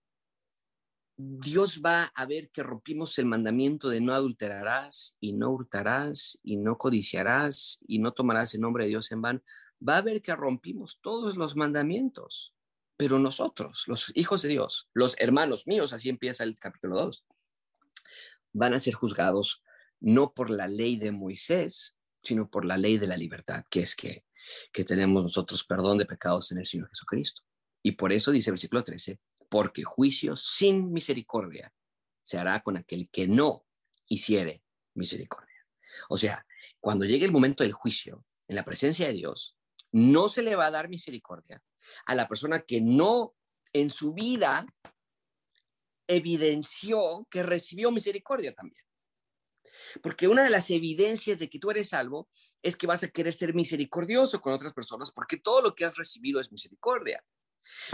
[1.21, 6.57] Dios va a ver que rompimos el mandamiento de no adulterarás y no hurtarás y
[6.57, 9.43] no codiciarás y no tomarás el nombre de Dios en vano.
[9.87, 12.55] Va a ver que rompimos todos los mandamientos.
[12.97, 17.25] Pero nosotros, los hijos de Dios, los hermanos míos, así empieza el capítulo 2,
[18.53, 19.65] van a ser juzgados
[19.99, 23.97] no por la ley de Moisés, sino por la ley de la libertad, que es
[23.97, 24.25] que,
[24.73, 27.43] que tenemos nosotros perdón de pecados en el Señor Jesucristo.
[27.83, 29.19] Y por eso dice el versículo 13,
[29.49, 31.73] porque juicio sin misericordia
[32.23, 33.65] se hará con aquel que no
[34.07, 34.63] hiciere
[34.95, 35.67] misericordia.
[36.09, 36.47] O sea,
[36.81, 39.57] cuando llegue el momento del juicio, en la presencia de Dios,
[39.93, 41.63] no se le va a dar misericordia
[42.07, 43.35] a la persona que no
[43.73, 44.67] en su vida
[46.07, 48.83] evidenció que recibió misericordia también.
[50.03, 52.29] Porque una de las evidencias de que tú eres salvo
[52.63, 55.97] es que vas a querer ser misericordioso con otras personas porque todo lo que has
[55.97, 57.23] recibido es misericordia.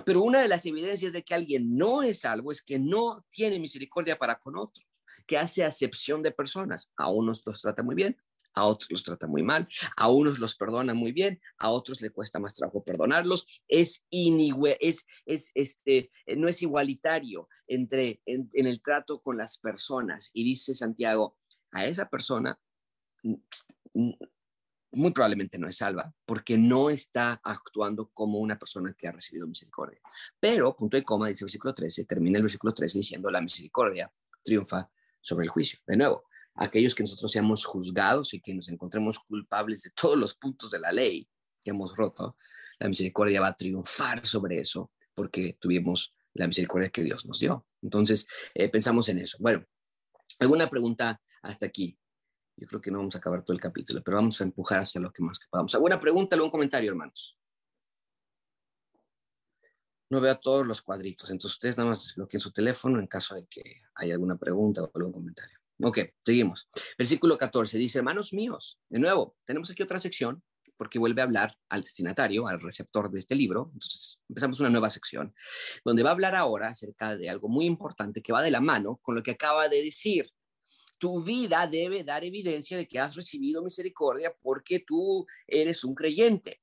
[0.04, 3.58] Pero una de las evidencias de que alguien no es salvo es que no tiene
[3.58, 4.86] misericordia para con otros,
[5.26, 6.92] que hace acepción de personas.
[6.96, 8.16] A unos los trata muy bien,
[8.54, 12.10] a otros los trata muy mal, a unos los perdona muy bien, a otros le
[12.10, 13.46] cuesta más trabajo perdonarlos.
[13.68, 20.30] Es es, es este, no es igualitario entre en el trato con las personas.
[20.32, 21.36] Y dice Santiago,
[21.72, 22.58] a esa persona
[24.94, 29.46] muy probablemente no es salva, porque no está actuando como una persona que ha recibido
[29.46, 30.00] misericordia.
[30.40, 34.12] Pero, punto y coma, dice el versículo 13, termina el versículo 13 diciendo, la misericordia
[34.42, 35.80] triunfa sobre el juicio.
[35.86, 40.34] De nuevo, aquellos que nosotros seamos juzgados y que nos encontremos culpables de todos los
[40.34, 41.28] puntos de la ley
[41.62, 42.36] que hemos roto,
[42.78, 47.66] la misericordia va a triunfar sobre eso, porque tuvimos la misericordia que Dios nos dio.
[47.82, 49.38] Entonces, eh, pensamos en eso.
[49.40, 49.64] Bueno,
[50.40, 51.98] ¿alguna pregunta hasta aquí?
[52.56, 55.00] Yo creo que no vamos a acabar todo el capítulo, pero vamos a empujar hasta
[55.00, 55.74] lo que más que podamos.
[55.74, 57.38] ¿Alguna pregunta un comentario, hermanos?
[60.10, 63.46] No veo todos los cuadritos, entonces ustedes nada más desbloqueen su teléfono en caso de
[63.46, 65.58] que haya alguna pregunta o algún comentario.
[65.82, 66.68] Ok, seguimos.
[66.96, 70.42] Versículo 14 dice, hermanos míos, de nuevo, tenemos aquí otra sección
[70.76, 73.70] porque vuelve a hablar al destinatario, al receptor de este libro.
[73.72, 75.34] Entonces, empezamos una nueva sección
[75.84, 78.98] donde va a hablar ahora acerca de algo muy importante que va de la mano
[79.02, 80.30] con lo que acaba de decir
[81.04, 86.62] tu vida debe dar evidencia de que has recibido misericordia porque tú eres un creyente.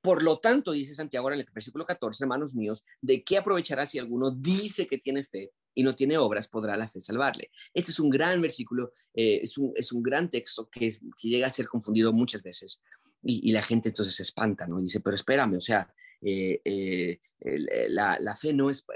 [0.00, 4.00] Por lo tanto, dice Santiago en el versículo 14, hermanos míos, ¿de qué aprovechará si
[4.00, 7.52] alguno dice que tiene fe y no tiene obras, podrá la fe salvarle?
[7.72, 10.90] Este es un gran versículo, eh, es, un, es, un, gran texto que,
[11.22, 12.82] llega a ser confundido muchas veces
[13.22, 14.80] y, y, la gente entonces se espanta, ¿no?
[14.80, 15.88] Y dice, pero espérame, o sea,
[16.22, 18.86] eh, eh, eh, la, fe no es,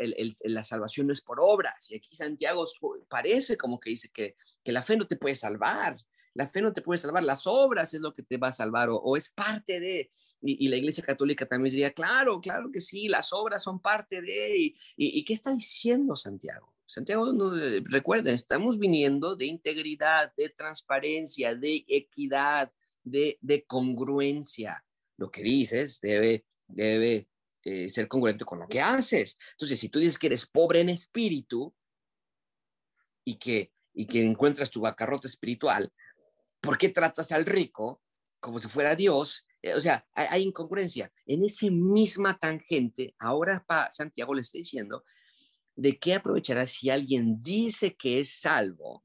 [0.44, 1.90] la salvación no es por obras.
[1.90, 2.64] Y aquí Santiago
[3.08, 5.96] parece como que dice que, la fe no te puede salvar.
[6.34, 8.90] La fe no te puede salvar, las obras es lo que te va a salvar
[8.90, 10.12] o, es parte de.
[10.42, 14.58] Y, la Iglesia Católica también diría, claro, claro que sí, las obras son parte de.
[14.58, 16.74] ¿Y, y, qué está diciendo Santiago?
[16.84, 17.52] Santiago, no,
[17.84, 22.70] recuerda, estamos viniendo de integridad, de transparencia, de equidad,
[23.02, 24.84] de congruencia.
[25.16, 27.28] Lo que dices debe debe
[27.62, 29.38] eh, ser congruente con lo que haces.
[29.52, 31.74] Entonces, si tú dices que eres pobre en espíritu
[33.24, 35.92] y que, y que encuentras tu bacarrota espiritual,
[36.60, 38.02] ¿por qué tratas al rico
[38.40, 39.46] como si fuera Dios?
[39.62, 41.12] Eh, o sea, hay, incongruencia.
[41.26, 45.04] En esa misma tangente, ahora pa, Santiago le está diciendo,
[45.74, 49.02] ¿de qué aprovechará si alguien dice que es salvo,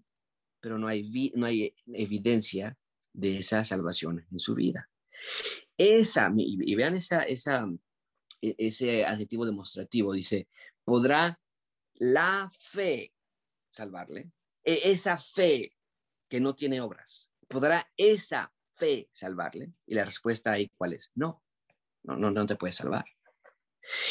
[0.59, 2.77] pero no hay, no hay evidencia
[3.11, 4.87] de esa salvación en su vida?
[5.77, 7.67] Esa, y, vean esa, esa,
[8.41, 10.47] e, ese adjetivo demostrativo, dice,
[10.83, 11.39] podrá
[11.95, 13.13] la fe
[13.69, 14.31] salvarle,
[14.63, 15.75] e, esa fe
[16.27, 19.73] que no tiene obras, podrá esa fe salvarle.
[19.85, 21.11] Y la respuesta ahí, ¿cuál es?
[21.15, 21.43] No,
[22.03, 23.05] no, no, no te puede salvar.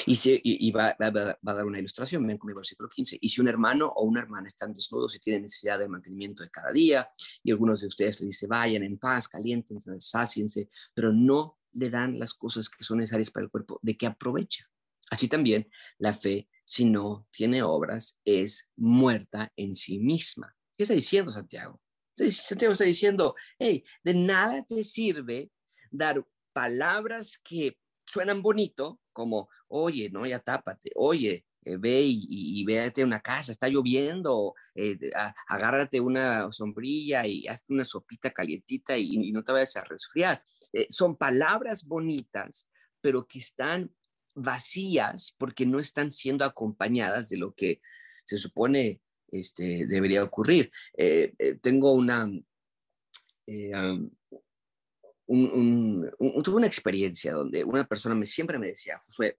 [0.06, 3.18] Y, si, y, va, va, a dar una ilustración, ven conmigo versículo 15.
[3.20, 6.50] Y si un hermano o una hermana están desnudos y tienen necesidad de mantenimiento de
[6.50, 7.08] cada día,
[7.42, 12.18] y algunos de ustedes le dicen, vayan en paz, caliéntense, sáciense, pero no le dan
[12.18, 14.68] las cosas que son necesarias para el cuerpo, ¿de qué aprovecha?
[15.10, 20.54] Así también la fe, si no tiene obras, es muerta en sí misma.
[20.76, 21.80] ¿Qué está diciendo Santiago?
[22.16, 25.50] Santiago está diciendo, hey, de nada te sirve
[25.90, 27.78] dar palabras que
[28.10, 33.52] suenan bonito, como, oye, no, ya tápate, oye, eh, ve y, y, véate una casa,
[33.52, 34.98] está lloviendo, eh,
[35.46, 40.42] agárrate una sombrilla y hazte una sopita calientita y, no te vayas a resfriar.
[40.72, 42.68] Eh, son palabras bonitas,
[43.02, 43.90] pero que están
[44.34, 47.82] vacías porque no están siendo acompañadas de lo que
[48.24, 50.70] se supone este, debería ocurrir.
[51.62, 52.30] tengo una...
[55.30, 59.38] tuve una experiencia donde una persona me, siempre me decía, Josué,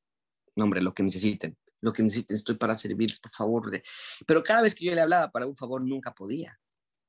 [0.56, 3.72] nombre, lo que necesiten, lo que necesiten, estoy para servirles, por favor.
[3.72, 3.84] De...
[4.26, 6.58] Pero cada vez que yo le hablaba para un favor, nunca podía,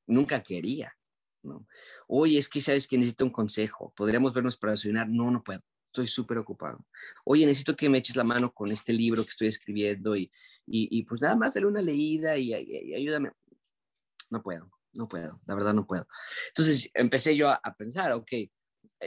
[0.07, 0.93] nunca quería.
[1.43, 1.67] ¿no?
[2.07, 5.07] Oye, es que sabes que necesito un consejo, podríamos vernos para desayunar.
[5.09, 6.85] No, no puedo, estoy súper ocupado.
[7.25, 10.31] Oye, necesito que me eches la mano con este libro que estoy escribiendo y,
[10.65, 12.53] y, pues nada más dale una leída y,
[12.93, 13.31] ayúdame.
[14.29, 16.07] No puedo, no puedo, la verdad no puedo.
[16.47, 18.31] Entonces empecé yo a, a pensar, ok,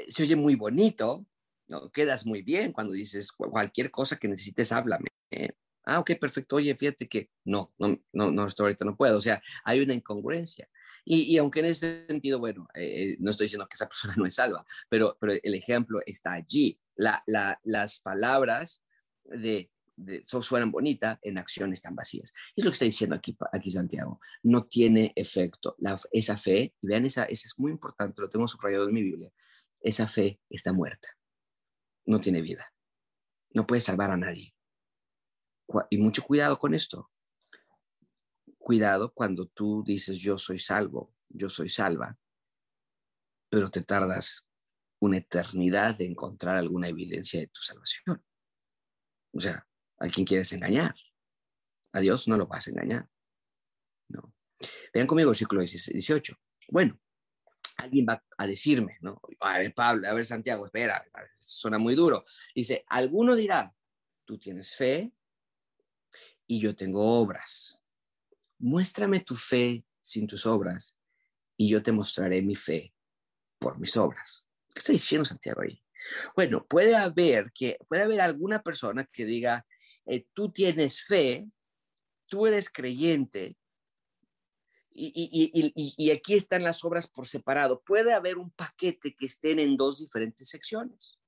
[0.08, 1.26] se oye muy bonito,
[1.68, 1.90] ¿no?
[1.90, 5.08] Quedas muy bien cuando dices cualquier cosa que necesites, háblame.
[5.30, 5.50] ¿eh?
[5.84, 6.56] Ah, ok, perfecto.
[6.56, 9.18] Oye, fíjate que no, no, no, no, esto ahorita no puedo.
[9.18, 10.68] O sea, hay una incongruencia.
[11.08, 14.34] Y, aunque en ese sentido, bueno, eh, no estoy diciendo que esa persona no es
[14.34, 16.80] salva, pero, pero el ejemplo está allí.
[16.96, 17.22] La,
[17.62, 18.82] las palabras
[19.24, 22.32] de, de suenan bonitas, en acción están vacías.
[22.56, 24.20] Y es lo que está diciendo aquí, aquí Santiago.
[24.42, 25.76] No tiene efecto.
[25.78, 29.02] La, esa fe, y vean, esa, esa es muy importante, lo tengo subrayado en mi
[29.02, 29.30] Biblia,
[29.80, 31.08] esa fe está muerta.
[32.04, 32.72] No tiene vida.
[33.50, 34.54] No puede salvar a nadie.
[35.90, 37.10] Y mucho cuidado con esto
[38.66, 42.18] cuidado cuando tú dices yo soy salvo, yo soy salva,
[43.48, 44.44] pero te tardas
[44.98, 48.24] una eternidad de encontrar alguna evidencia de tu salvación.
[49.32, 49.64] O sea,
[50.00, 50.96] ¿a quién quieres engañar?
[51.92, 53.08] A Dios no lo vas a engañar.
[54.08, 54.34] No.
[54.92, 56.36] Vean conmigo el versículo 18.
[56.70, 56.98] Bueno,
[57.76, 59.20] alguien va a decirme, ¿no?
[59.40, 61.04] A ver, Pablo, a ver, Santiago, espera,
[61.38, 62.24] suena muy duro.
[62.54, 63.72] Dice, alguno dirá,
[64.24, 65.12] tú tienes fe
[66.46, 67.80] y yo tengo obras
[68.58, 70.96] muéstrame tu fe sin tus obras
[71.56, 72.94] y yo te mostraré mi fe
[73.58, 74.46] por mis obras.
[74.72, 75.82] ¿Qué está diciendo Santiago ahí?
[76.34, 79.66] Bueno, puede haber que puede haber alguna persona que diga,
[80.04, 81.46] eh, tú tienes fe,
[82.26, 83.56] tú eres creyente
[84.98, 87.82] y, y, aquí están las obras por separado.
[87.82, 91.18] Puede haber un paquete que estén en dos diferentes secciones.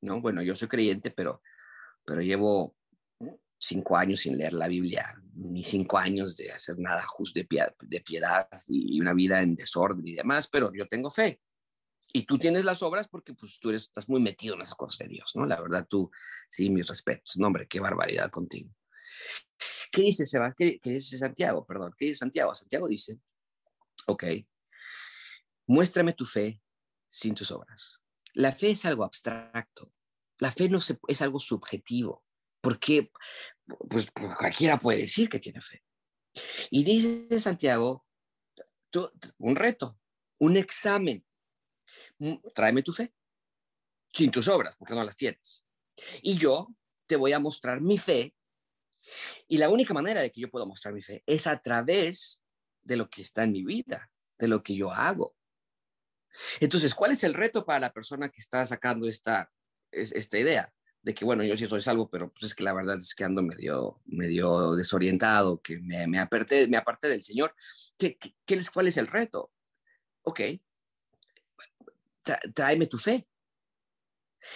[0.00, 1.42] No, bueno, yo soy creyente, pero,
[2.04, 2.76] pero llevo
[3.58, 7.74] cinco años sin leer la Biblia, ni cinco años de hacer nada justo de, piedad,
[7.80, 11.40] de piedad y una vida en desorden y demás, pero yo tengo fe.
[12.12, 14.98] Y tú tienes las obras porque pues tú eres, estás muy metido en las cosas
[14.98, 15.46] de Dios, ¿no?
[15.46, 16.10] La verdad, tú,
[16.50, 17.38] sí, mis respetos.
[17.38, 18.70] No, hombre, qué barbaridad contigo.
[19.92, 20.54] ¿Qué dice Seba?
[20.56, 21.66] ¿Qué, ¿Qué dice Santiago?
[21.66, 22.54] Perdón, ¿qué dice Santiago?
[22.54, 23.20] Santiago dice,
[24.06, 24.24] ok,
[25.66, 26.60] muéstrame tu fe
[27.10, 28.00] sin tus obras.
[28.34, 29.92] La fe es algo abstracto.
[30.38, 32.24] La fe no se, es algo subjetivo.
[32.62, 33.12] Porque
[33.88, 35.82] pues, pues, cualquiera puede decir que tiene fe.
[36.70, 38.06] Y dice Santiago,
[39.38, 39.98] un reto,
[40.38, 41.24] un examen.
[42.18, 43.12] Mm, tráeme tu fe,
[44.12, 45.64] sin tus obras, porque no las tienes.
[46.22, 46.68] Y yo
[47.06, 48.34] te voy a mostrar mi fe.
[49.48, 52.42] Y la única manera de que yo pueda mostrar mi fe es a través
[52.82, 55.36] de lo que está en mi vida, de lo que yo hago.
[56.60, 59.50] Entonces, ¿cuál es el reto para la persona que está sacando esta,
[59.90, 60.72] esta idea?
[61.02, 63.24] de que, bueno, yo sí estoy salvo, pero pues es que la verdad es que
[63.24, 67.54] ando medio, medio desorientado, que me, me, aparté, me aparté del Señor.
[67.98, 69.50] ¿Qué, qué, ¿Cuál es el reto?
[70.22, 70.40] Ok,
[72.54, 73.26] tráeme tu fe.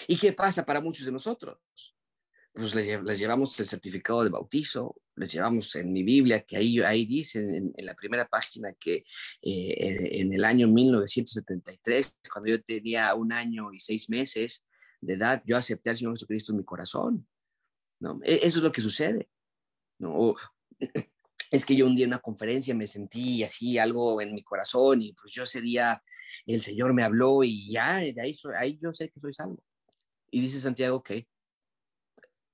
[0.06, 1.58] ¿Y qué pasa para muchos de nosotros?
[2.56, 7.04] Pues les, llevamos el certificado de bautizo, les llevamos en mi Biblia, que ahí, ahí
[7.04, 9.04] dice en, la primera página que
[9.42, 14.64] eh, en, el año 1973, cuando yo tenía un año y seis meses,
[15.02, 17.28] de edad, yo acepté al Señor Jesucristo en mi corazón.
[18.00, 18.20] ¿no?
[18.24, 19.28] E, eso es lo que sucede.
[19.98, 20.34] ¿no?
[21.48, 25.00] Es que yo un día en una conferencia me sentí así algo en mi corazón
[25.00, 26.02] y pues yo ese día
[26.44, 29.62] el Señor me habló y ya, de ahí, ahí yo sé que soy salvo.
[30.28, 31.28] Y dice Santiago que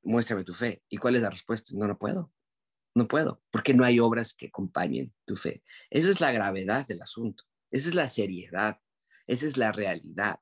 [0.03, 0.83] muéstrame tu fe.
[0.88, 1.73] ¿Y cuál es la respuesta?
[1.77, 2.33] No, no puedo.
[2.95, 5.62] No puedo, porque no hay obras que acompañen tu fe.
[5.88, 7.45] Esa es la gravedad del asunto.
[7.71, 8.79] Esa es la seriedad.
[9.27, 10.41] Esa es la realidad.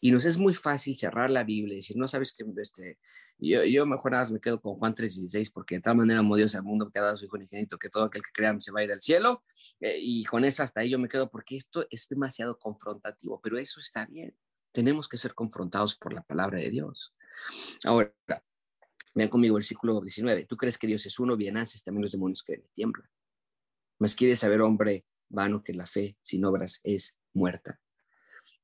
[0.00, 2.98] Y nos es muy fácil cerrar la Biblia y decir, no sabes que este,
[3.38, 6.54] yo, yo mejor nada me quedo con Juan 3:16 porque de tal manera amó Dios
[6.54, 8.80] al mundo que ha dado su Hijo infinito que todo aquel que crea se va
[8.80, 9.42] a ir al cielo.
[9.80, 13.58] Eh, y con eso hasta ahí yo me quedo porque esto es demasiado confrontativo, pero
[13.58, 14.36] eso está bien.
[14.72, 17.14] Tenemos que ser confrontados por la palabra de Dios.
[17.84, 18.14] Ahora,
[19.16, 20.44] vean conmigo el versículo 19.
[20.44, 23.08] Tú crees que Dios es uno, bien haces, también los demonios creen y tiemblan.
[23.98, 27.80] Mas quieres saber, hombre, vano, que la fe sin obras es muerta.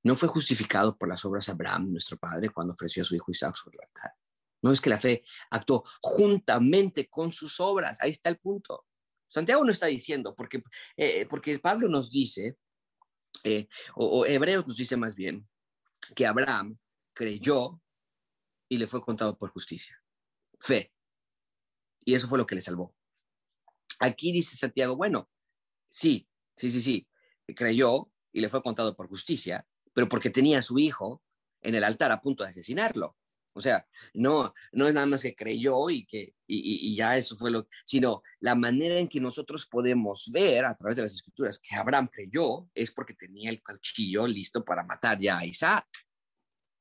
[0.02, 3.56] No fue justificado por las obras Abraham, nuestro padre, cuando ofreció a su hijo Isaac
[3.56, 4.12] sobre el altar.
[4.60, 7.98] No es que la fe actuó juntamente con sus obras.
[8.00, 8.84] Ahí está el punto.
[9.28, 10.62] Santiago no está diciendo, porque,
[10.96, 12.58] eh, porque Pablo nos dice,
[13.42, 15.48] eh, o, Hebreos nos dice más bien,
[16.14, 16.78] que Abraham
[17.14, 17.80] creyó
[18.68, 19.98] y le fue contado por justicia.
[20.62, 20.92] Fe.
[22.04, 22.94] Y eso fue lo que le salvó.
[23.98, 25.28] Aquí dice Santiago, bueno,
[25.88, 27.08] sí, sí, sí, sí,
[27.54, 31.22] creyó y le fue contado por justicia, pero porque tenía a su hijo
[31.60, 33.16] en el altar a punto de asesinarlo.
[33.54, 37.50] O sea, no, no es nada más que creyó y que y, ya eso fue
[37.50, 41.74] lo, sino la manera en que nosotros podemos ver a través de las escrituras que
[41.74, 45.86] Abraham creyó es porque tenía el cuchillo listo para matar ya a Isaac.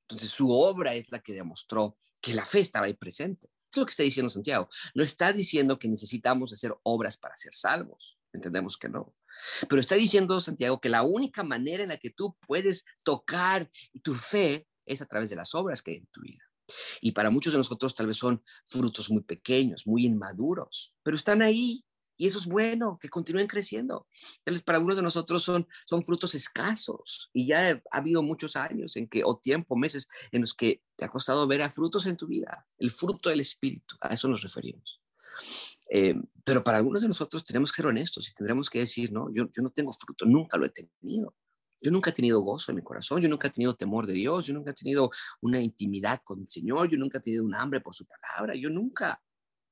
[0.08, 3.50] Entonces su obra es la que demostró que la fe estaba ahí presente.
[3.72, 4.70] Es lo que está diciendo Santiago.
[4.94, 8.18] No está diciendo que necesitamos hacer obras para ser salvos.
[8.34, 9.16] Entendemos que no.
[9.68, 13.72] Pero está diciendo Santiago que la única manera en la que tú puedes tocar
[14.04, 16.44] tu fe es a través de las obras que hay en tu vida.
[17.02, 21.42] Y para muchos de nosotros tal vez son frutos muy pequeños, muy inmaduros, pero están
[21.42, 21.84] ahí
[22.22, 24.06] Y eso es bueno, que continúen creciendo.
[24.46, 28.96] Entonces, para algunos de nosotros son, son frutos escasos y ya ha habido muchos años
[28.96, 32.18] en que, o tiempo, meses, en los que te ha costado ver a frutos en
[32.18, 35.02] tu vida, el fruto del Espíritu, a eso nos referimos.
[35.90, 36.14] Eh,
[36.44, 39.50] pero para algunos de nosotros tenemos que ser honestos y tendremos que decir, no, yo,
[39.52, 41.34] yo no tengo fruto, nunca lo he tenido.
[41.82, 44.46] Yo nunca he tenido gozo en mi corazón, yo nunca he tenido temor de Dios,
[44.46, 45.10] yo nunca he tenido
[45.42, 48.70] una intimidad con el Señor, yo nunca he tenido un hambre por su palabra, yo
[48.70, 49.20] nunca,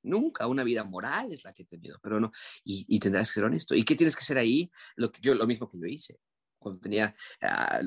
[0.03, 2.31] nunca una vida moral es la que he tenido, pero no,
[2.63, 3.75] y, tendrás que ser honesto.
[3.75, 4.71] ¿Y qué tienes que hacer ahí?
[4.95, 6.19] Lo, que yo, lo mismo que yo hice
[6.59, 7.15] cuando tenía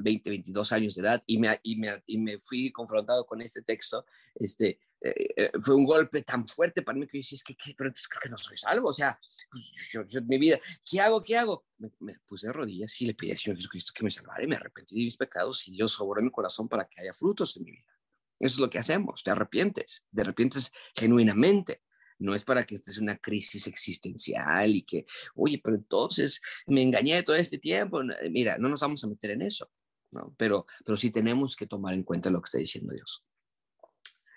[0.03, 3.43] 20, ah, 22 años de edad y me, y me, y me fui confrontado con
[3.43, 7.37] este texto, este, eh, eh, fue un golpe tan fuerte para mí que yo decía,
[7.37, 9.19] es que, pero entonces que no soy salvo, o sea,
[9.51, 11.23] pues, yo, yo, mi vida, ¿qué hago?
[11.23, 11.67] ¿Qué hago?
[11.99, 14.57] Me, puse de rodillas y le pedí al Señor Jesucristo que me salvara y me
[14.57, 17.73] arrepentí de mis pecados y Dios sobró mi corazón para que haya frutos en mi
[17.73, 17.93] vida.
[18.39, 21.83] Eso es lo que hacemos, te arrepientes, te arrepientes genuinamente.
[22.23, 25.05] No es para que estés en una crisis existencial y que,
[25.35, 28.01] oye, pero entonces me engañé todo este tiempo.
[28.31, 29.71] Mira, no nos vamos a meter en eso,
[30.11, 30.35] ¿no?
[30.39, 33.25] Pero, pero sí tenemos que tomar en cuenta lo que está diciendo Dios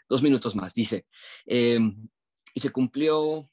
[0.09, 1.05] dos minutos más, dice,
[1.45, 2.07] em,
[2.53, 3.49] y se cumplió,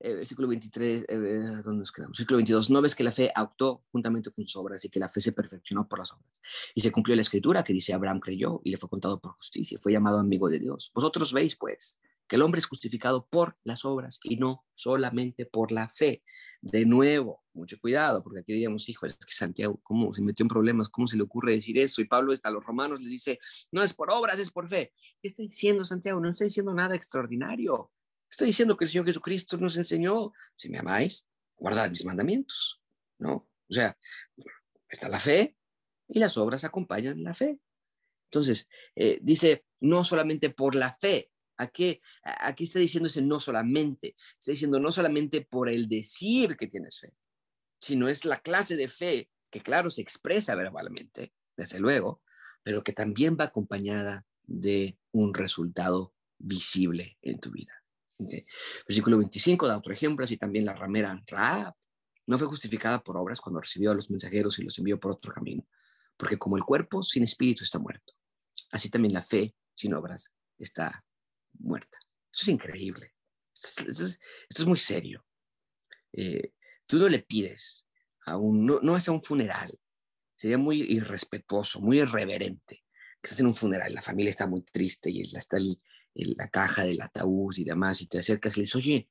[0.00, 1.16] eh, versículo 23, eh,
[1.64, 2.18] ¿dónde nos quedamos?
[2.18, 5.08] Versículo 22, no ves que la fe actuó juntamente con sus obras y que la
[5.08, 6.28] fe se perfeccionó por las obras.
[6.74, 9.78] Y se cumplió la escritura que dice, Abraham creyó y le fue contado por justicia,
[9.80, 10.90] fue llamado amigo de Dios.
[10.94, 15.72] Vosotros veis, pues, que el hombre es justificado por las obras y no solamente por
[15.72, 16.22] la fe.
[16.60, 20.48] De nuevo, mucho cuidado, porque aquí diríamos, hijo, es que Santiago, ¿cómo se metió en
[20.48, 20.88] problemas?
[20.88, 22.00] ¿Cómo se le ocurre decir eso?
[22.00, 23.38] Y Pablo está a los romanos les dice,
[23.70, 24.92] no es por obras, es por fe.
[25.20, 26.20] ¿Qué está diciendo Santiago?
[26.20, 27.92] No está diciendo nada extraordinario.
[28.30, 32.82] Está diciendo que el Señor Jesucristo nos enseñó, si me amáis, guardad mis mandamientos,
[33.18, 33.48] ¿no?
[33.68, 33.96] O sea,
[34.88, 35.56] está la fe
[36.08, 37.60] y las obras acompañan la fe.
[38.30, 44.16] Entonces, eh, dice, no solamente por la fe, Aquí, aquí está diciendo ese no solamente,
[44.38, 47.14] está diciendo no solamente por el decir que tienes fe,
[47.80, 52.22] sino es la clase de fe que claro se expresa verbalmente, desde luego,
[52.62, 57.72] pero que también va acompañada de un resultado visible en tu vida.
[58.86, 61.74] Versículo 25 da otro ejemplo, así también la ramera Raab
[62.26, 65.32] no fue justificada por obras cuando recibió a los mensajeros y los envió por otro
[65.32, 65.66] camino,
[66.16, 68.14] porque como el cuerpo sin espíritu está muerto,
[68.70, 71.04] así también la fe sin obras está
[71.58, 71.98] muerta.
[72.32, 73.14] Esto es increíble.
[73.52, 75.24] Esto es, muy serio.
[76.12, 76.52] Eh,
[76.86, 77.86] tú no le pides
[78.26, 79.78] a un, no, no es a un funeral.
[80.34, 82.84] Sería muy irrespetuoso, muy irreverente.
[83.22, 85.80] Que estás en un funeral, la familia está muy triste y está el,
[86.14, 89.08] la caja del ataúd y demás, y te acercas y le dices, oye,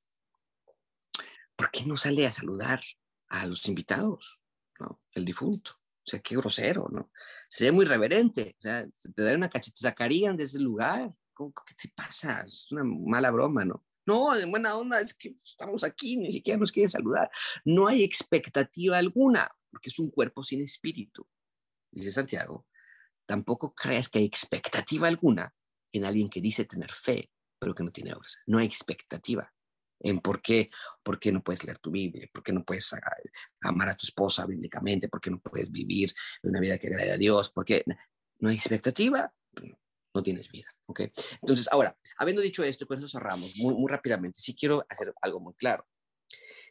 [1.56, 2.82] ¿por qué no sale a saludar
[3.30, 4.40] a los invitados?
[4.80, 5.02] ¿no?
[5.14, 5.72] El difunto.
[6.06, 7.12] O sea, qué grosero, ¿no?
[7.48, 8.56] Sería muy reverente.
[8.60, 11.14] O sea, te darían una cacheta, sacarían de ese lugar.
[11.36, 12.44] ¿Qué te pasa?
[12.48, 13.86] Es una mala broma, ¿no?
[14.06, 17.30] No, de buena onda, es que estamos aquí, ni siquiera nos quieren saludar.
[17.64, 21.26] No hay expectativa alguna, porque es un cuerpo sin espíritu.
[21.92, 22.68] Dice Santiago,
[23.26, 25.54] tampoco creas que hay expectativa alguna
[25.94, 28.42] en alguien que dice tener fe, pero que no tiene obras.
[28.46, 29.54] No hay expectativa
[30.00, 30.70] en por qué,
[31.02, 33.00] por qué no puedes leer tu Biblia, por qué no puedes ah,
[33.62, 37.18] amar a tu esposa bíblicamente, por qué no puedes vivir una vida que agrade a
[37.18, 37.86] Dios, porque
[38.40, 39.34] no hay expectativa
[40.14, 40.68] no tienes vida.
[40.86, 41.02] ¿ok?
[41.42, 44.40] Entonces, ahora, habiendo dicho esto, pues nos cerramos muy, muy rápidamente.
[44.40, 45.88] Sí quiero hacer algo muy claro.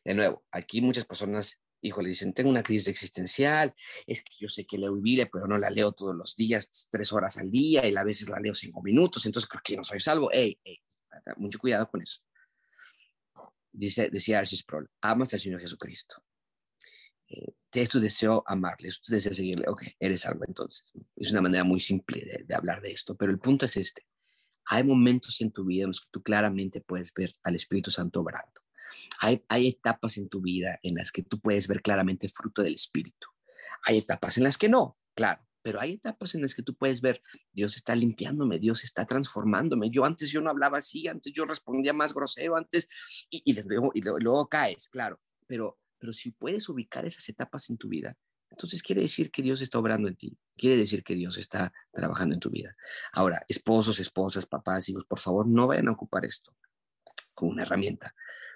[0.05, 3.75] De nuevo, aquí muchas personas, híjole, dicen, tengo una crisis existencial,
[4.07, 7.13] es que yo sé que leo Biblia, pero no la leo todos los días, tres
[7.13, 10.01] horas al día, y a veces la leo cinco minutos, entonces creo que no soy
[10.01, 10.31] salvo.
[10.33, 10.81] Ey, ey,
[11.37, 12.21] mucho cuidado con eso.
[13.71, 16.23] Dice, decía Arcis Sproul, amas al Señor Jesucristo.
[17.33, 20.93] Eh, es tu deseo amarle, es tu deseo seguirle, ok, eres algo entonces.
[21.17, 24.07] Es una manera muy simple de, hablar de esto, pero el punto es este.
[24.67, 28.21] Hay momentos en tu vida en los que tú claramente puedes ver al Espíritu Santo
[28.21, 28.61] obrando.
[29.21, 32.75] Hay, hay etapas en tu vida en las que tú puedes ver claramente fruto del
[32.75, 33.29] Espíritu.
[33.85, 37.01] Hay etapas en las que no, claro, pero hay etapas en las que tú puedes
[37.01, 37.23] ver,
[37.53, 39.91] Dios está limpiándome, Dios está transformándome.
[39.91, 42.89] Yo antes yo no hablaba así, antes yo respondía más grosero, antes,
[43.31, 43.59] y, y,
[43.95, 48.17] y luego caes, claro, pero pero si puedes ubicar esas etapas en tu vida,
[48.51, 52.35] entonces quiere decir que Dios está obrando en ti, quiere decir que Dios está trabajando
[52.35, 52.75] en tu vida.
[53.13, 56.57] Ahora, esposos, esposas, papás, hijos, por favor, no vayan a ocupar esto
[57.35, 58.13] como una herramienta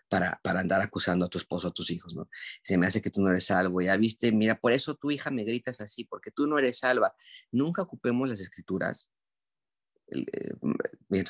[0.09, 2.29] para, para andar acusando a tu esposo, a tus hijos, ¿no?
[2.65, 5.31] Se me hace que tú no eres salvo, ya viste, mira, por eso tu hija
[5.31, 7.15] me gritas así, porque tú no eres salva.
[7.53, 9.13] Nunca ocupemos las escrituras
[10.09, 11.25] el, eh,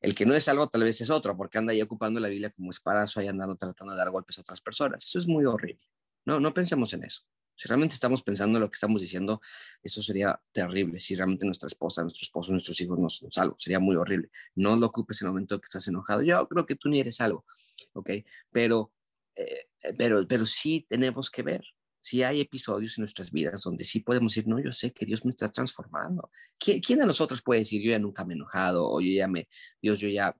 [0.00, 2.50] el que no es algo tal vez es otro, porque anda ahí ocupando la Biblia
[2.50, 5.04] como espadazo, ahí andando tratando de dar golpes a otras personas.
[5.04, 5.84] Eso es muy horrible.
[6.24, 7.22] No, no pensemos en eso.
[7.54, 9.40] Si realmente estamos pensando en lo que estamos diciendo,
[9.82, 10.98] eso sería terrible.
[10.98, 14.30] Si realmente nuestra esposa, nuestro esposo, nuestros hijos no son salvos, sería muy horrible.
[14.54, 16.22] No lo ocupes en el momento que estás enojado.
[16.22, 17.44] Yo creo que tú ni eres algo,
[17.92, 18.10] ¿ok?
[18.50, 18.92] Pero
[19.34, 19.66] eh,
[19.96, 21.64] pero, pero sí tenemos que ver,
[22.02, 25.24] si hay episodios en nuestras vidas donde sí podemos decir, no, yo sé que Dios
[25.24, 26.30] me está transformando.
[26.58, 29.48] ¿Quién, de nosotros puede decir, yo ya nunca me he enojado o yo ya me,
[29.80, 30.36] Dios, yo ya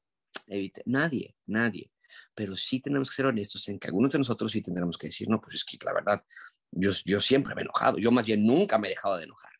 [0.48, 0.82] evité?
[0.86, 1.92] Nadie, nadie.
[2.34, 5.28] Pero sí tenemos que ser honestos en que algunos de nosotros sí tendremos que decir,
[5.28, 6.24] no, pues es que la verdad,
[6.72, 9.52] yo, yo siempre me he enojado, yo más bien nunca me he dejado de enojar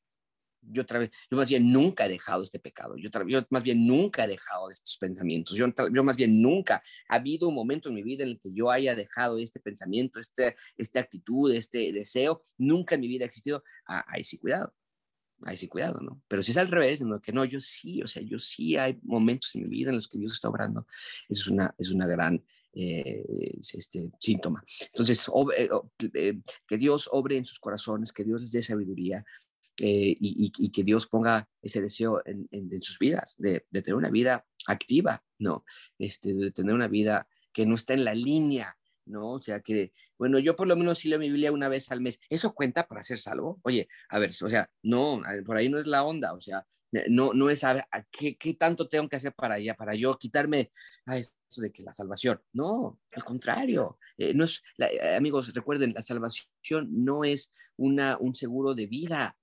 [0.63, 0.85] yo,
[1.31, 4.71] yo más bien nunca he dejado este pecado, yo, yo más bien nunca he dejado
[4.71, 8.31] estos pensamientos, yo, yo más bien nunca ha habido un momento en mi vida en
[8.31, 13.09] el que yo haya dejado este pensamiento, este, esta actitud, este deseo, nunca en mi
[13.09, 14.75] vida ha existido, ah, ahí sí cuidado,
[15.43, 16.23] ahí sí cuidado, ¿no?
[16.29, 18.77] Pero si es al revés, en lo que no, yo sí, o sea, yo sí
[18.77, 20.87] hay momentos en mi vida en los que Dios está obrando,
[21.29, 22.43] eso es una, es una gran...
[22.75, 24.65] Eh, este síntoma.
[24.81, 25.69] Entonces, eh,
[26.15, 29.23] eh, que Dios obre en sus corazones, que Dios les dé sabiduría,
[29.79, 35.23] eh, y, que Dios ponga ese deseo en, sus vidas, de, tener una vida activa,
[35.39, 35.64] ¿no?
[35.99, 39.33] Este, de tener una vida que no está en la línea, ¿no?
[39.33, 42.01] O sea, que, bueno, yo por lo menos sí leo mi Biblia una vez al
[42.01, 42.20] mes.
[42.29, 43.61] ¿Eso cuenta para ser salvo?
[43.62, 46.66] Oye, a ver, o sea, no, por ahí no es la onda, o sea,
[47.09, 50.73] no, no es a, ¿qué, ¿qué, tanto tengo que hacer para allá, para yo quitarme
[51.07, 52.41] a eso de que la salvación.
[52.53, 58.35] No, al contrario, eh, no es, eh, amigos, recuerden, la salvación no es una, un
[58.35, 59.37] seguro de vida,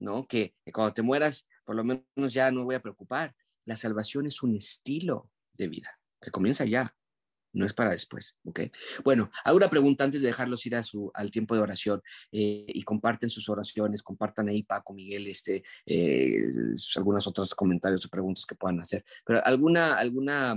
[0.00, 0.26] ¿no?
[0.26, 3.34] Que, cuando te mueras, por lo menos ya no voy a preocupar.
[3.64, 6.94] La salvación es un estilo de vida que comienza ya,
[7.52, 8.60] no es para después, ¿ok?
[9.04, 12.82] Bueno, alguna pregunta antes de dejarlos ir a su, al tiempo de oración eh, y
[12.82, 16.44] comparten sus oraciones, compartan ahí Paco, Miguel, este, eh,
[16.96, 20.56] algunos otros comentarios o preguntas que puedan hacer, pero alguna, alguna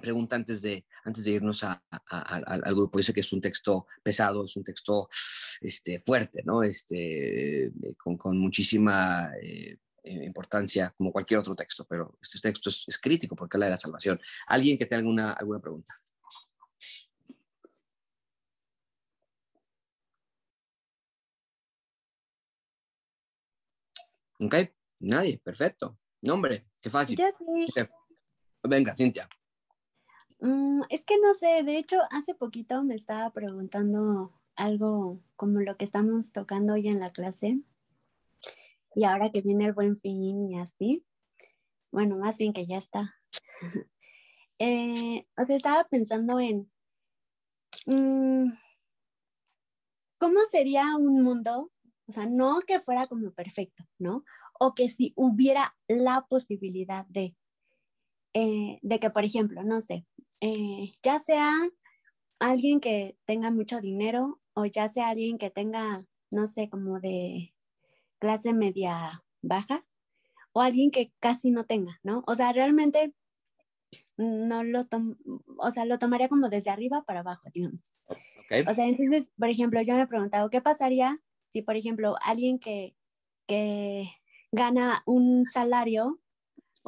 [0.00, 3.02] pregunta antes de, antes de irnos al grupo.
[3.02, 5.08] Sé que es un texto pesado, es un texto
[5.60, 6.62] este, fuerte, ¿no?
[6.62, 12.98] Este, eh, con, muchísima eh, eh, importancia, como cualquier otro texto, pero este texto es,
[12.98, 14.20] crítico porque habla de la salvación.
[14.46, 15.94] ¿Alguien que tenga alguna, alguna pregunta?
[24.40, 24.54] Ok,
[25.00, 25.98] nadie, perfecto.
[26.22, 27.18] Nombre, qué fácil.
[28.62, 29.28] Venga, Cintia.
[30.40, 35.76] Mm, es que no sé, de hecho, hace poquito me estaba preguntando algo como lo
[35.76, 37.60] que estamos tocando hoy en la clase.
[38.94, 41.04] Y ahora que viene el buen fin y así,
[41.92, 43.14] bueno, más bien que ya está.
[44.58, 46.70] eh, o sea, estaba pensando en
[47.86, 48.52] mm,
[50.18, 51.72] cómo sería un mundo,
[52.06, 54.24] o sea, no que fuera como perfecto, ¿no?
[54.60, 57.36] O que si hubiera la posibilidad de,
[58.34, 60.06] eh, de que, por ejemplo, no sé,
[60.40, 61.52] eh, ya sea
[62.38, 67.54] alguien que tenga mucho dinero o ya sea alguien que tenga, no sé, como de
[68.18, 69.84] clase media baja
[70.52, 72.24] o alguien que casi no tenga, ¿no?
[72.26, 73.14] O sea, realmente
[74.16, 74.80] no lo
[75.58, 77.80] o sea, lo tomaría como desde arriba para abajo, digamos.
[78.68, 82.58] O sea, entonces, por ejemplo, yo me he preguntado, ¿qué pasaría si, por ejemplo, alguien
[82.58, 82.96] que,
[83.46, 84.10] que
[84.50, 86.20] gana un salario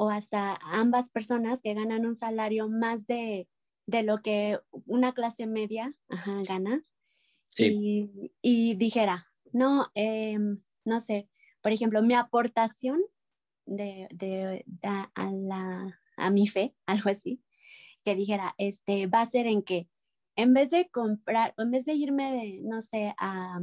[0.00, 3.46] o hasta ambas personas que ganan un salario más de,
[3.84, 5.94] de lo que una clase media
[6.48, 6.82] gana
[7.54, 11.28] y, y, dijera, no, em, no sé,
[11.60, 13.02] por ejemplo, mi aportación
[13.66, 17.42] de, de, a, la, a mi fe, algo así,
[18.02, 19.86] que dijera, este, va a ser en que
[20.34, 23.60] en vez de comprar, en vez de irme, de, no sé, a,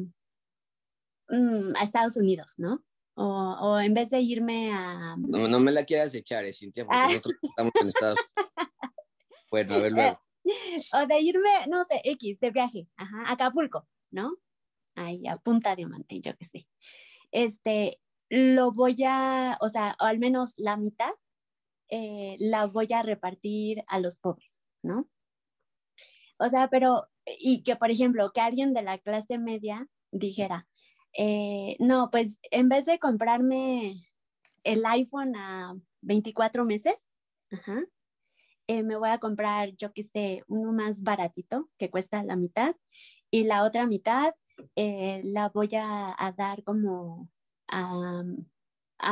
[1.30, 2.84] mm, a Estados Unidos, ¿no?
[3.20, 5.16] O, o, en vez de irme a...
[5.18, 7.08] No, no me la quieras echar, eh, Cintia, porque ah.
[7.08, 8.20] nosotros estamos en Estados
[9.50, 10.22] Bueno, a ver luego.
[10.94, 14.36] O de irme, no sé, X, de viaje, ajá, Acapulco, ¿no?
[14.96, 16.68] Ahí, a Punta Diamante, yo qué sé.
[17.32, 18.00] Este,
[18.30, 21.12] lo voy a, o sea, o al menos la mitad,
[21.90, 25.10] eh, la voy a repartir a los pobres, ¿no?
[26.38, 30.68] O sea, pero, y que por ejemplo, que alguien de la clase media dijera,
[31.14, 34.08] eh, no, pues en vez de comprarme
[34.64, 36.96] el iPhone a 24 meses,
[38.68, 42.76] eh, me voy a comprar, yo qué sé, uno más baratito que cuesta la mitad
[43.32, 44.34] y la otra mitad
[44.76, 47.30] eh, la voy a, dar como
[47.68, 48.24] a,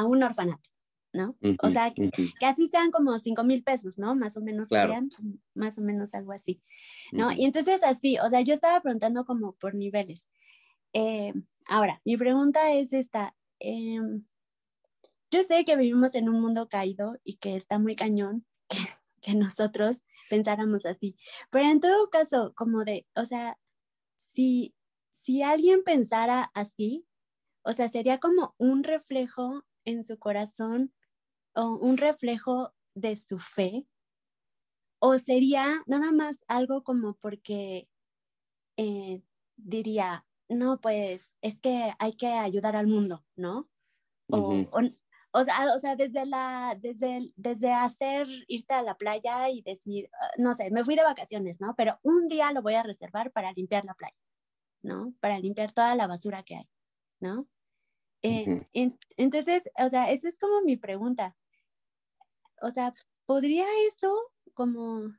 [0.05, 0.69] un orfanato,
[1.13, 1.37] ¿no?
[1.61, 2.09] o sea, que,
[2.45, 4.15] así sean como 5 mil pesos, ¿no?
[4.15, 5.09] Más o menos serían,
[5.53, 6.61] más o menos algo así,
[7.11, 7.31] ¿no?
[7.31, 10.27] Y entonces así, o sea, yo estaba preguntando como por niveles.
[10.93, 11.33] Eh,
[11.68, 13.36] ahora, mi pregunta es esta.
[13.59, 14.26] Em,
[15.32, 18.45] yo sé que vivimos en un mundo caído y que está muy cañón
[19.22, 21.18] que, nosotros pensáramos así,
[21.51, 23.57] pero en todo caso, como de, o sea,
[24.34, 24.76] si,
[25.24, 27.07] si alguien pensara así,
[27.63, 30.93] o sea, sería como un reflejo en su corazón
[31.55, 33.88] o un reflejo de su fe,
[34.99, 37.88] o sería nada más algo como porque
[38.78, 39.22] eh,
[39.57, 43.69] diría, no, pues es que hay que ayudar al mundo, ¿no?
[44.29, 44.65] O,
[45.31, 50.09] o, sea, o sea, desde, la, desde, desde hacer, irte a la playa y decir,
[50.13, 51.75] ah, no sé, me fui de vacaciones, ¿no?
[51.75, 54.15] Pero un día lo voy a reservar para limpiar la playa,
[54.81, 55.13] ¿no?
[55.19, 56.69] Para limpiar toda la basura que hay,
[57.19, 57.47] ¿no?
[58.23, 58.65] Eh,
[59.17, 61.35] entonces, o sea, esa es como mi pregunta.
[62.61, 62.93] O sea,
[63.27, 64.15] ¿podría eso
[64.55, 65.11] como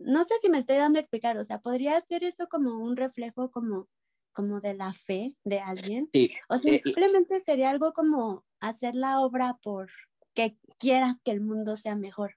[0.00, 2.96] no sé si me estoy dando a explicar, o sea, podría ser eso como un
[2.96, 3.88] reflejo como,
[4.32, 6.08] como de la fe de alguien.
[6.12, 6.32] Sí.
[6.48, 9.90] O eh, simplemente sería algo como hacer la obra por
[10.34, 12.36] que quieras que el mundo sea mejor.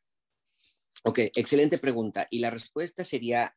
[1.05, 2.27] Ok, excelente pregunta.
[2.29, 3.55] Y la respuesta sería,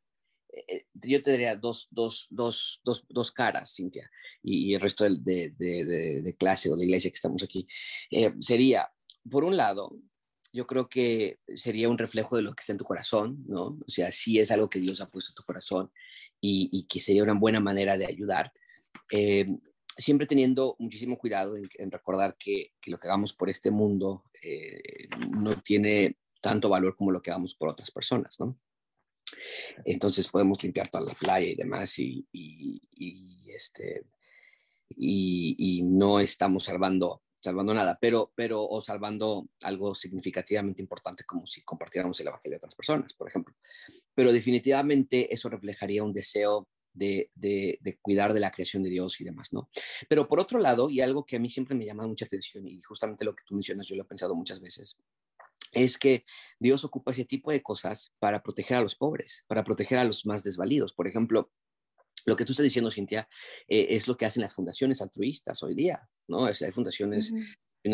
[0.53, 4.11] eh, yo te diría dos, dos, dos, dos caras, Cintia,
[4.43, 7.67] y, el resto de, de, de, clase o de iglesia que estamos aquí.
[8.11, 8.93] Eh, sería,
[9.31, 9.97] por un lado,
[10.57, 13.79] yo creo que sería un reflejo de lo que está en tu corazón, ¿no?
[13.87, 15.93] O sea, sí es algo que Dios ha puesto en tu corazón
[16.41, 18.51] y, que sería una buena manera de ayudar.
[19.13, 19.47] Eh,
[19.99, 25.55] siempre teniendo muchísimo cuidado en, recordar que, lo que hagamos por este mundo eh, no
[25.61, 28.59] tiene tanto valor como lo que hagamos por otras personas, ¿no?
[29.85, 32.27] Entonces podemos limpiar toda la playa y demás y,
[33.47, 34.07] este,
[34.97, 41.62] y, no estamos salvando salvando nada, pero, pero o salvando algo significativamente importante como si
[41.62, 43.55] compartiéramos el Evangelio a otras personas, por ejemplo.
[44.14, 49.24] Pero definitivamente eso reflejaría un deseo de, de, cuidar de la creación de Dios y
[49.24, 49.68] demás, ¿no?
[50.09, 52.80] Pero por otro lado, y algo que a mí siempre me llama mucha atención, y
[52.82, 54.97] justamente lo que tú mencionas, yo lo he pensado muchas veces,
[55.72, 56.24] es que
[56.59, 60.26] Dios ocupa ese tipo de cosas para proteger a los pobres, para proteger a los
[60.26, 60.94] más desvalidos.
[60.94, 61.51] Por ejemplo,
[62.27, 63.29] lo que tú estás diciendo, Cintia,
[63.68, 66.45] eh, es lo que hacen las fundaciones altruistas hoy día, ¿no?
[66.45, 67.33] hay fundaciones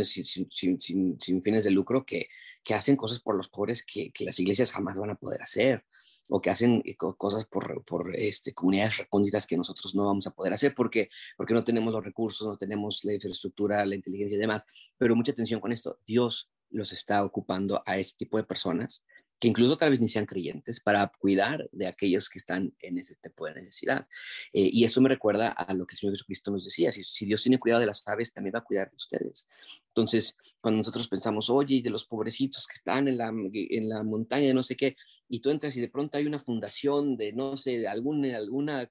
[0.02, 2.28] sin, fines de lucro que,
[2.64, 5.84] que hacen cosas por los pobres que, que, las iglesias jamás van a poder hacer,
[6.30, 10.30] o que hacen eh, cosas por, por este, comunidades recónditas que nosotros no vamos a
[10.30, 14.40] poder hacer porque, porque no tenemos los recursos, no tenemos la infraestructura, la inteligencia y
[14.40, 14.64] demás.
[14.96, 19.04] Pero mucha atención con esto, Dios los está ocupando a este tipo de personas
[19.42, 23.16] que incluso tal vez ni sean creyentes, para cuidar de aquellos que están en ese
[23.16, 24.06] tipo de necesidad.
[24.52, 27.26] Eh, y eso me recuerda a lo que el Señor Jesucristo nos decía, si, si,
[27.26, 29.48] Dios tiene cuidado de las aves, también va a cuidar de ustedes.
[29.88, 34.04] Entonces, cuando nosotros pensamos, oye, y de los pobrecitos que están en la, en la
[34.04, 34.94] montaña, de no sé qué,
[35.28, 38.88] y tú entras y de pronto hay una fundación de, no sé, algún, alguna,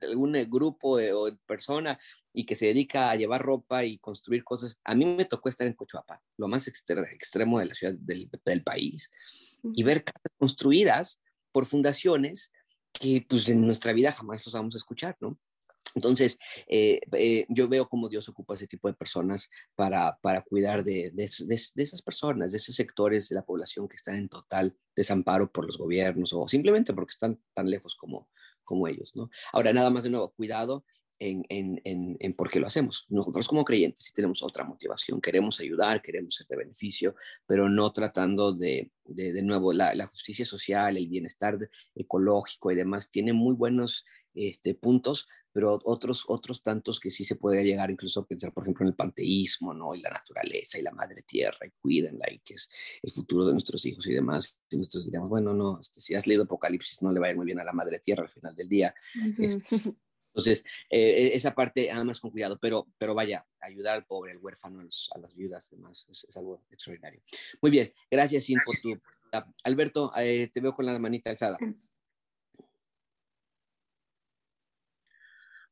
[0.00, 1.98] algún grupo o persona
[2.32, 4.80] y que se dedica a llevar ropa y construir cosas.
[4.82, 8.62] A mí me tocó estar en Cochuapa, lo más extremo de la ciudad del, del
[8.62, 9.10] país
[9.62, 11.20] y ver casas construidas
[11.52, 12.52] por fundaciones
[12.92, 15.38] que pues en nuestra vida jamás los vamos a escuchar, ¿no?
[15.94, 16.38] Entonces,
[16.68, 21.10] eh, eh, yo veo cómo Dios ocupa ese tipo de personas para, para cuidar de,
[21.12, 25.50] de, de, esas personas, de esos sectores de la población que están en total desamparo
[25.50, 28.28] por los gobiernos o simplemente porque están tan lejos como,
[28.62, 29.30] como ellos, ¿no?
[29.52, 30.84] Ahora, nada más de nuevo, cuidado
[31.20, 33.06] en, en, en, por qué lo hacemos.
[33.10, 37.14] Nosotros como creyentes sí tenemos otra motivación, queremos ayudar, queremos ser de beneficio,
[37.46, 41.58] pero no tratando de, de, de nuevo, la, la, justicia social, el bienestar
[41.94, 44.04] ecológico y demás, tiene muy buenos
[44.34, 48.64] este, puntos, pero otros, otros tantos que sí se puede llegar incluso a pensar, por
[48.64, 49.94] ejemplo, en el panteísmo, ¿no?
[49.94, 52.70] Y la naturaleza y la madre tierra, y cuídenla, y que es
[53.02, 54.58] el futuro de nuestros hijos y demás.
[54.70, 57.36] Y nosotros diríamos, bueno, no, este, si has leído Apocalipsis, no le va a ir
[57.36, 58.94] muy bien a la madre tierra al final del día.
[60.30, 64.38] Entonces, eh, esa parte nada más con cuidado, pero, pero vaya, ayudar al pobre, al
[64.38, 67.20] huérfano, a, las viudas, demás, es, algo extraordinario.
[67.60, 69.00] Muy bien, gracias, Sin, por tu...
[69.64, 71.56] Alberto, eh, te veo con la manita alzada.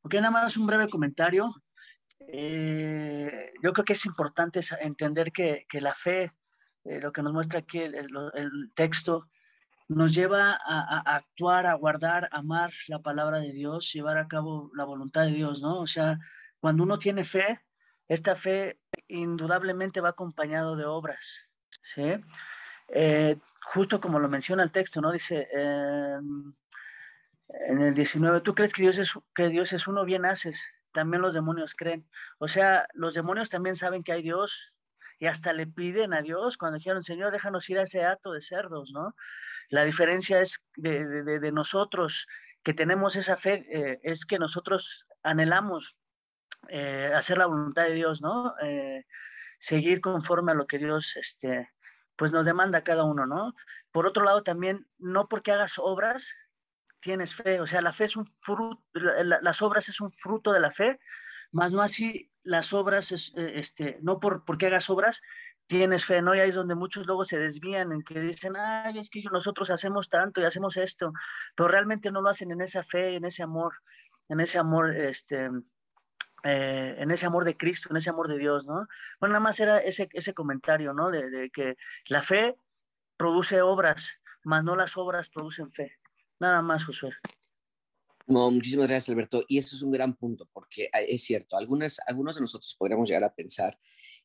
[0.02, 1.52] Ok, nada más un breve comentario.
[2.20, 6.32] Eh, yo creo que es importante entender que, que la fe,
[6.84, 9.28] lo que nos muestra aquí el, el texto,
[9.88, 14.70] nos lleva a, actuar, a guardar, a amar la palabra de Dios, llevar a cabo
[14.74, 15.80] la voluntad de Dios, ¿no?
[15.80, 16.18] O sea,
[16.60, 17.60] cuando uno tiene fe,
[18.06, 18.78] esta fe
[19.08, 21.48] indudablemente va acompañado de obras,
[21.94, 22.20] ¿sí?
[22.88, 23.38] Eh,
[23.72, 25.10] justo como lo menciona el texto, ¿no?
[25.10, 26.52] Dice em,
[27.48, 30.60] en el 19, tú crees que Dios, es, que Dios es uno, bien haces,
[30.92, 32.06] también los demonios creen.
[32.38, 34.74] O sea, los demonios también saben que hay Dios
[35.18, 38.42] y hasta le piden a Dios cuando dijeron, Señor, déjanos ir a ese acto de
[38.42, 39.14] cerdos, ¿no?
[39.68, 42.26] La diferencia es de, nosotros
[42.62, 45.96] que tenemos esa fe, eh, es que nosotros anhelamos
[46.68, 48.54] eh, hacer la voluntad de Dios, ¿no?
[48.62, 49.04] Eh,
[49.58, 51.70] seguir conforme a lo que Dios, este,
[52.16, 53.54] pues nos demanda a cada uno, ¿no?
[53.92, 56.28] Por otro lado, también, no porque hagas obras,
[57.00, 60.60] tienes fe, o sea, la fe es un fruto, las obras es un fruto de
[60.60, 60.98] la fe,
[61.52, 65.22] más no así las obras, este, no por porque hagas obras,
[65.68, 66.34] tienes fe, ¿no?
[66.34, 69.70] Y ahí es donde muchos luego se desvían en que dicen, ay, es que nosotros
[69.70, 71.12] hacemos tanto y hacemos esto,
[71.54, 73.74] pero realmente no lo hacen en esa fe, en ese amor,
[74.28, 75.50] en ese amor, este,
[76.42, 78.88] eh, en ese amor de Cristo, en ese amor de Dios, ¿no?
[79.20, 81.10] Bueno, nada más era ese, ese comentario, ¿no?
[81.10, 82.56] De, de que la fe
[83.18, 84.10] produce obras,
[84.44, 85.92] mas no las obras producen fe.
[86.40, 87.12] Nada más, Josué.
[88.26, 89.42] No, muchísimas gracias, Alberto.
[89.48, 93.08] Y eso es un gran punto, porque ah, es cierto, algunas, algunos de nosotros podríamos
[93.08, 93.78] llegar a pensar,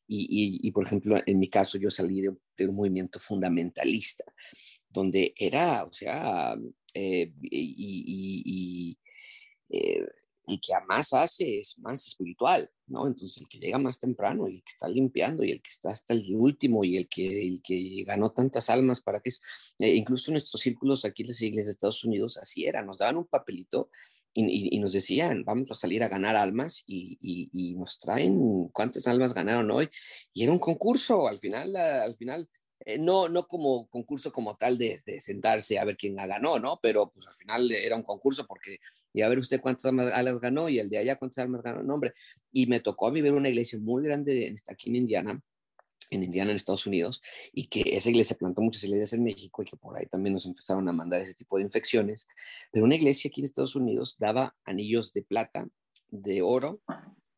[0.06, 4.24] y, y, por ejemplo, en mi caso, yo salí de, un movimiento fundamentalista,
[4.88, 6.56] donde era, o sea,
[6.94, 8.98] eh, y, y
[9.70, 10.06] eh,
[10.46, 13.06] y que a más hace es más espiritual, ¿no?
[13.06, 15.90] Entonces el que llega más temprano y el que está limpiando y el que está
[15.90, 19.30] hasta el último y el que, el que ganó tantas almas para que...
[19.78, 23.16] Eh, incluso nuestros círculos aquí en las iglesias de Estados Unidos así era, nos daban
[23.16, 23.90] un papelito
[24.34, 29.06] y, y, nos decían, vamos a salir a ganar almas y, y, nos traen cuántas
[29.06, 29.88] almas ganaron hoy.
[30.32, 32.48] Y era un concurso, al final, al final
[32.80, 36.80] eh, no, no como concurso como tal de, de, sentarse a ver quién ganó, ¿no?
[36.82, 38.78] Pero pues al final era un concurso porque
[39.14, 41.94] y a ver usted cuántas almas ganó y el de allá cuántas almas ganó, no,
[41.94, 42.14] hombre.
[42.52, 45.40] Y me tocó vivir una iglesia muy grande aquí en Indiana,
[46.14, 49.66] en Indiana, en Estados Unidos, y que esa iglesia plantó muchas iglesias en México y
[49.66, 52.28] que por ahí también nos empezaron a mandar ese tipo de infecciones.
[52.72, 55.68] Pero una iglesia aquí en Estados Unidos daba anillos de plata,
[56.10, 56.80] de oro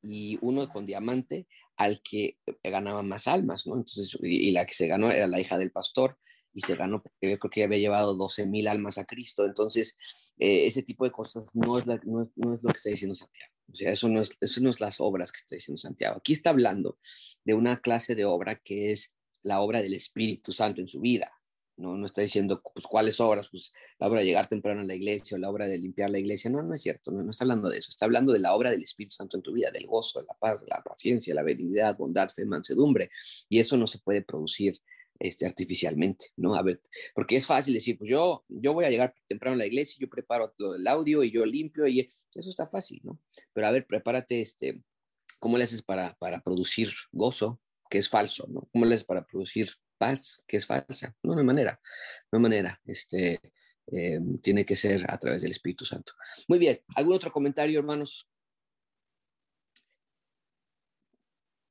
[0.03, 1.47] y uno con diamante
[1.77, 3.77] al que ganaba más almas, ¿no?
[3.77, 6.19] Entonces, y, la que se ganó era la hija del pastor
[6.53, 9.45] y se ganó porque yo creo que había llevado 12 mil almas a Cristo.
[9.45, 9.97] Entonces,
[10.39, 13.53] eh, ese tipo de cosas no es, no, no es, lo que está diciendo Santiago.
[13.73, 16.19] O sea, eso no, es, eso no es las obras que está diciendo Santiago.
[16.19, 16.99] Aquí está hablando
[17.45, 21.33] de una clase de obra que es la obra del Espíritu Santo en su vida.
[21.79, 24.95] No, no está diciendo, pues, cuáles obras, pues, la obra de llegar temprano a la
[24.95, 26.51] iglesia o la obra de limpiar la iglesia.
[26.51, 27.91] No, no es cierto, no, no está hablando de eso.
[27.91, 30.35] Está hablando de la obra del Espíritu Santo en tu vida, del gozo, de la
[30.35, 33.11] paz, de la paciencia, la benignidad, bondad, fe, mansedumbre.
[33.51, 34.81] Y eso no se puede producir
[35.19, 36.55] este, artificialmente, ¿no?
[36.55, 36.81] A ver,
[37.15, 40.09] porque es fácil decir, pues yo, yo voy a llegar temprano a la iglesia, yo
[40.09, 43.21] preparo todo el audio y yo limpio y eso está fácil, ¿no?
[43.53, 44.83] Pero a ver, prepárate, este,
[45.39, 47.61] ¿cómo le haces para, para producir gozo,
[47.91, 48.69] que es falso, ¿no?
[48.73, 51.15] ¿Cómo le haces para producir paz, que es falsa?
[51.23, 51.81] No, no hay manera,
[52.31, 53.41] no hay manera, este,
[53.89, 56.13] eh, tiene que ser a través del Espíritu Santo.
[56.49, 58.29] Muy bien, ¿algún otro comentario, hermanos?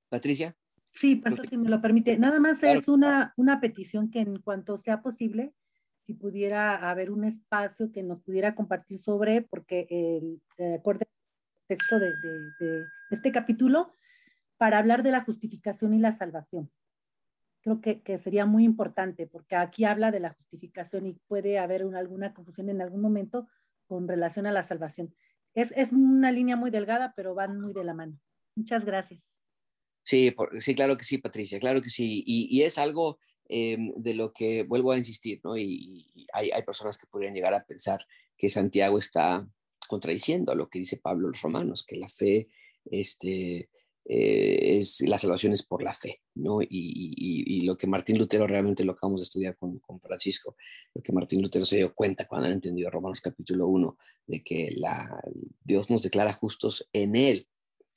[0.10, 0.56] Patricia.
[0.94, 2.18] Sí, pastor, si me lo permite.
[2.18, 5.54] Nada más es una, una petición que en cuanto sea posible,
[6.06, 11.68] si pudiera haber un espacio que nos pudiera compartir sobre, porque el, de acuerdo al
[11.68, 12.12] texto de,
[12.60, 13.92] de, este capítulo,
[14.58, 16.72] para hablar de la justificación y la salvación.
[17.62, 21.86] Creo que, que, sería muy importante, porque aquí habla de la justificación y puede haber
[21.86, 23.48] una, alguna confusión en algún momento
[23.88, 25.16] con relación a la salvación.
[25.56, 28.20] Es, es una línea muy delgada, pero van muy de la mano.
[28.56, 29.22] Muchas gracias.
[30.04, 32.24] Sí, sí, claro que sí, Patricia, claro que sí.
[32.28, 33.18] Y, es algo
[33.48, 35.58] em, de lo que vuelvo a insistir, ¿no?
[35.58, 38.06] Y, hay, personas que podrían llegar a pensar
[38.38, 39.48] que Santiago está
[39.88, 42.48] contradiciendo lo que dice Pablo los romanos, que la fe,
[42.86, 43.70] este,
[44.08, 46.60] eh, es, la salvación es por la fe, ¿no?
[46.62, 50.56] Y, lo que Martín Lutero realmente lo acabamos de estudiar con, con, Francisco,
[50.94, 54.72] lo que Martín Lutero se dio cuenta cuando han entendido Romanos capítulo 1, de que
[54.76, 55.20] la,
[55.64, 57.48] Dios nos declara justos en Él,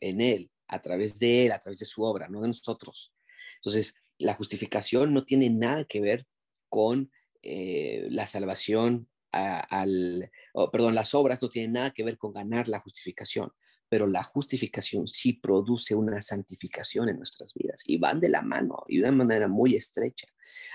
[0.00, 3.12] en Él, a través de Él, a través de su obra, no de nosotros.
[3.56, 6.26] Entonces, la justificación no tiene nada que ver
[6.68, 7.10] con
[7.42, 10.30] eh, la salvación al,
[10.72, 13.52] perdón, las obras no tienen nada que ver con ganar la justificación,
[13.88, 18.84] pero la justificación sí produce una santificación en nuestras vidas y van de la mano
[18.88, 20.26] y de una manera muy estrecha.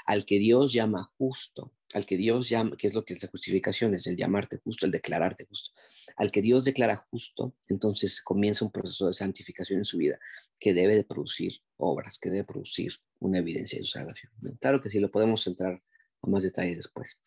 [0.06, 3.30] Al que Dios llama justo, al que Dios llama, que es lo que es la
[3.30, 5.72] justificación, es el llamarte justo, el declararte justo.
[6.16, 10.20] Al que Dios declara justo, entonces comienza un proceso de santificación en su vida
[10.64, 14.32] que debe de producir obras, que debe producir una evidencia de su salvación.
[14.61, 15.84] Claro que sí, lo podemos entrar
[16.22, 17.22] a más detalle después.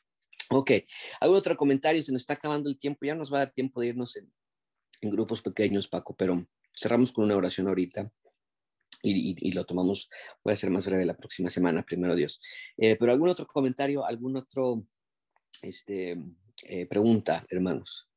[0.49, 0.71] Ok,
[1.21, 2.03] ¿algún otro comentario?
[2.03, 4.33] Se nos está acabando el tiempo, ya nos va a dar tiempo de irnos en,
[5.03, 8.11] grupos pequeños, Paco, pero cerramos con una oración ahorita.
[9.03, 10.09] Y, y, lo tomamos,
[10.43, 12.41] voy a ser más breve la próxima semana, primero Dios.
[12.79, 14.83] Eh, pero algún otro comentario, algún otro
[15.61, 16.17] este,
[16.65, 18.09] eh, pregunta, hermanos.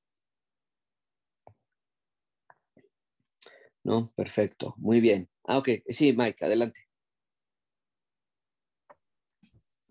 [3.89, 4.13] ¿No?
[4.15, 5.27] Perfecto, muy bien.
[5.45, 6.87] Ah, ok, sí, Mike, adelante.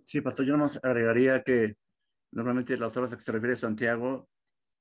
[0.04, 1.76] Sí, pastor, yo nomás agregaría que
[2.30, 4.28] normalmente las horas que se refiere Santiago,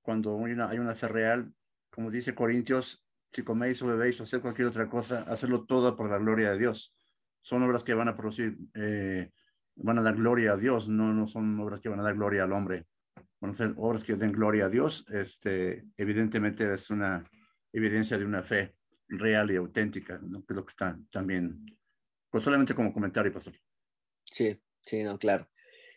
[0.03, 1.51] cuando hay una, hay fe real,
[1.89, 3.03] como dice Corintios,
[3.33, 6.59] si coméis o bebéis o hacer cualquier otra cosa, hacerlo todo por la gloria de
[6.59, 6.95] Dios.
[7.41, 9.31] Son obras que van a producir, eh,
[9.77, 12.43] van a dar gloria a Dios, no, no son obras que van a dar gloria
[12.43, 12.85] al hombre.
[13.41, 15.05] Van obras que den gloria a Dios.
[15.09, 17.23] Este, evidentemente es una
[17.73, 18.77] evidencia de una fe
[19.07, 20.45] real y auténtica, ¿no?
[20.45, 21.65] que es lo que está también
[22.29, 23.59] pues solamente como comentario, pastor.
[24.23, 25.49] Sí, sí, no, claro.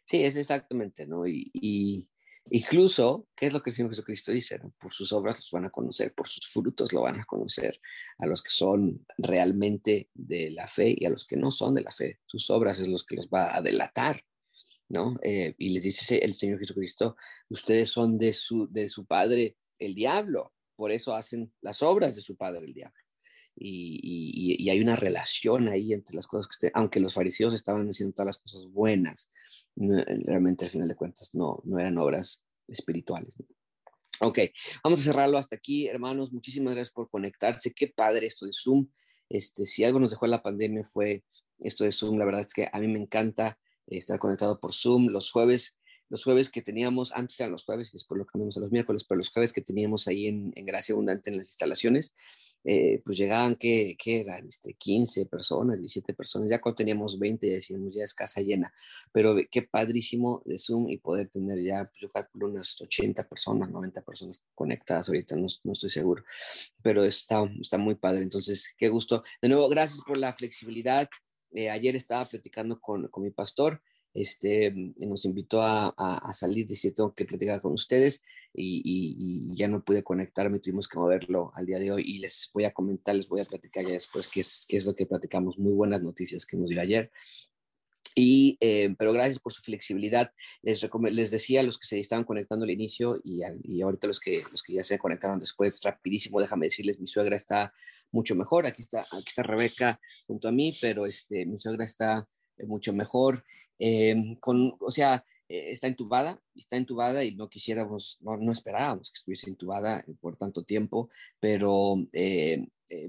[0.07, 1.27] Sí, es exactamente, ¿no?
[1.27, 2.09] Y,
[2.51, 4.61] incluso, ¿qué es lo que el Señor Jesucristo dice?
[4.81, 7.81] Por sus obras los van a conocer, por sus frutos lo van a conocer,
[8.19, 11.83] a los que son realmente de la fe y a los que no son de
[11.83, 12.21] la fe.
[12.27, 14.25] Sus obras es los que los va a delatar,
[14.89, 15.19] ¿no?
[15.23, 17.17] Eh, y les dice el Señor Jesucristo,
[17.49, 22.23] ustedes son de su, de su padre el diablo, por eso hacen las obras de
[22.23, 22.99] su padre el diablo.
[23.55, 28.15] Y, hay una relación ahí entre las cosas que usted, aunque los fariseos estaban haciendo
[28.15, 29.31] todas las cosas buenas,
[29.77, 33.37] realmente al final de cuentas no, no eran obras espirituales.
[34.23, 34.39] Ok,
[34.83, 36.33] vamos a cerrarlo hasta aquí, hermanos.
[36.33, 37.75] Muchísimas gracias por conectarse.
[37.75, 38.89] Qué padre esto de Zoom.
[39.29, 41.25] Este, si algo nos dejó la pandemia fue
[41.59, 42.17] esto de Zoom.
[42.17, 45.09] La verdad es que a mí me encanta estar conectado por Zoom.
[45.09, 45.79] Los jueves,
[46.11, 49.05] los jueves que teníamos, antes eran los jueves y después lo cambiamos a los miércoles,
[49.05, 52.15] pero los jueves que teníamos ahí en, en Gracia Abundante en las instalaciones,
[52.63, 54.47] eh, pues llegaban, ¿qué, qué eran?
[54.47, 58.75] Este, 15 personas, 17 personas, ya cuando teníamos 20 decíamos ya es casa llena,
[59.13, 63.71] pero qué padrísimo de Zoom y poder tener ya, pues yo calculo unas 80 personas,
[63.71, 66.23] 90 personas conectadas ahorita, no, no estoy seguro,
[66.83, 69.23] pero está, está muy padre, entonces qué gusto.
[69.41, 71.09] De nuevo, gracias por la flexibilidad.
[71.53, 73.81] Eh, ayer estaba platicando con, con mi pastor
[74.15, 79.85] este, nos invitó a, a, salir, dice, tengo que platicar con ustedes y, ya no
[79.85, 83.29] pude conectarme, tuvimos que moverlo al día de hoy y les voy a comentar, les
[83.29, 86.69] voy a platicar ya después qué es, lo que platicamos, muy buenas noticias que nos
[86.69, 87.11] dio ayer.
[88.17, 90.33] Y, eh, pero gracias por su flexibilidad.
[90.63, 94.19] Les, les decía a los que se estaban conectando al inicio y, y ahorita los
[94.19, 97.73] que, los que ya se conectaron después, rapidísimo, déjame decirles, mi suegra está
[98.11, 98.67] mucho mejor.
[98.67, 102.93] Aquí está, aquí está Rebeca junto a mí, pero este, mi suegra está eh, mucho
[102.93, 103.45] mejor.
[103.83, 109.17] Eh, con, o sea, eh, está entubada, está entubada y no quisiéramos, no, esperábamos que
[109.17, 111.09] estuviese entubada por tanto tiempo,
[111.41, 111.97] pero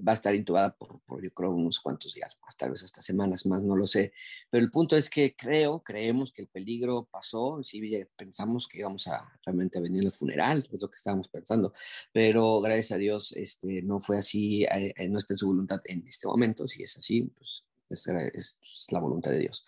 [0.07, 3.01] va a estar intubada por, por, yo creo, unos cuantos días más, tal vez hasta
[3.01, 4.13] semanas más, no lo sé.
[4.49, 7.81] Pero el punto es que creo, creemos que el peligro pasó, sí
[8.15, 11.73] pensamos que íbamos a realmente venir al funeral, es lo que estábamos pensando,
[12.13, 14.65] pero gracias a Dios este, no fue así,
[15.09, 19.31] no está en su voluntad en este momento, si es así, pues es, la voluntad
[19.31, 19.65] de Dios.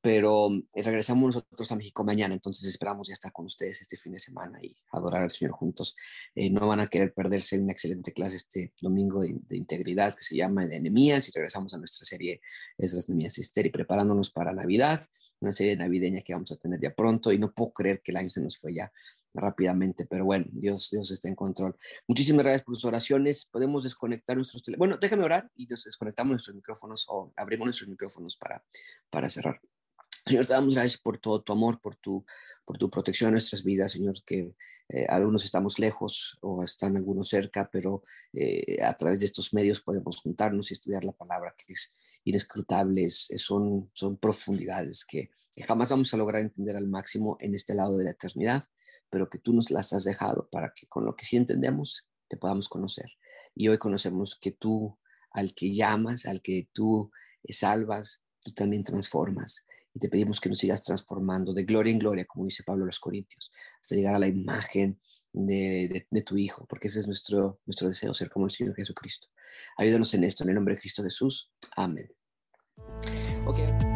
[0.00, 4.12] Pero eh, regresamos nosotros a México mañana, entonces esperamos ya estar con ustedes este fin
[4.12, 5.96] de semana y adorar al Señor juntos.
[6.34, 10.36] Eh, no van a querer perderse una excelente clase este domingo de, integridad que se
[10.36, 12.40] llama de Enemías y regresamos a nuestra serie
[12.76, 15.04] Esdras, Enemías y y preparándonos para Navidad,
[15.40, 18.18] una serie navideña que vamos a tener ya pronto y no puedo creer que el
[18.18, 18.92] año se nos fue ya
[19.38, 21.76] rápidamente, pero bueno, Dios, Dios está en control.
[22.06, 23.46] Muchísimas gracias por sus oraciones.
[23.46, 24.78] Podemos desconectar nuestros teléfonos.
[24.78, 28.64] Bueno, déjame orar y desconectamos nuestros micrófonos o abrimos nuestros micrófonos para,
[29.10, 29.60] para cerrar.
[30.26, 32.24] Señor, te damos gracias por todo tu amor, por tu,
[32.64, 34.54] por tu protección en nuestras vidas, Señor, que
[34.90, 39.80] eh, algunos estamos lejos o están algunos cerca, pero eh, a través de estos medios
[39.80, 45.90] podemos juntarnos y estudiar la palabra que es inescrutable, son, son profundidades que, que jamás
[45.90, 48.64] vamos a lograr entender al máximo en este lado de la eternidad
[49.10, 52.36] pero que tú nos las has dejado para que con lo que sí entendemos te
[52.36, 53.10] podamos conocer.
[53.54, 54.98] Y hoy conocemos que tú,
[55.32, 57.10] al que llamas, al que tú
[57.48, 59.64] salvas, tú también transformas.
[59.94, 62.86] Y te pedimos que nos sigas transformando de gloria en gloria, como dice Pablo a
[62.86, 63.50] los Corintios,
[63.80, 65.00] hasta llegar a la imagen
[65.32, 69.28] de, tu Hijo, porque ese es nuestro, nuestro deseo, ser como el Señor Jesucristo.
[69.76, 71.50] Ayúdanos en esto, en el nombre de Cristo Jesús.
[71.76, 72.10] Amén.
[73.46, 73.87] Okay.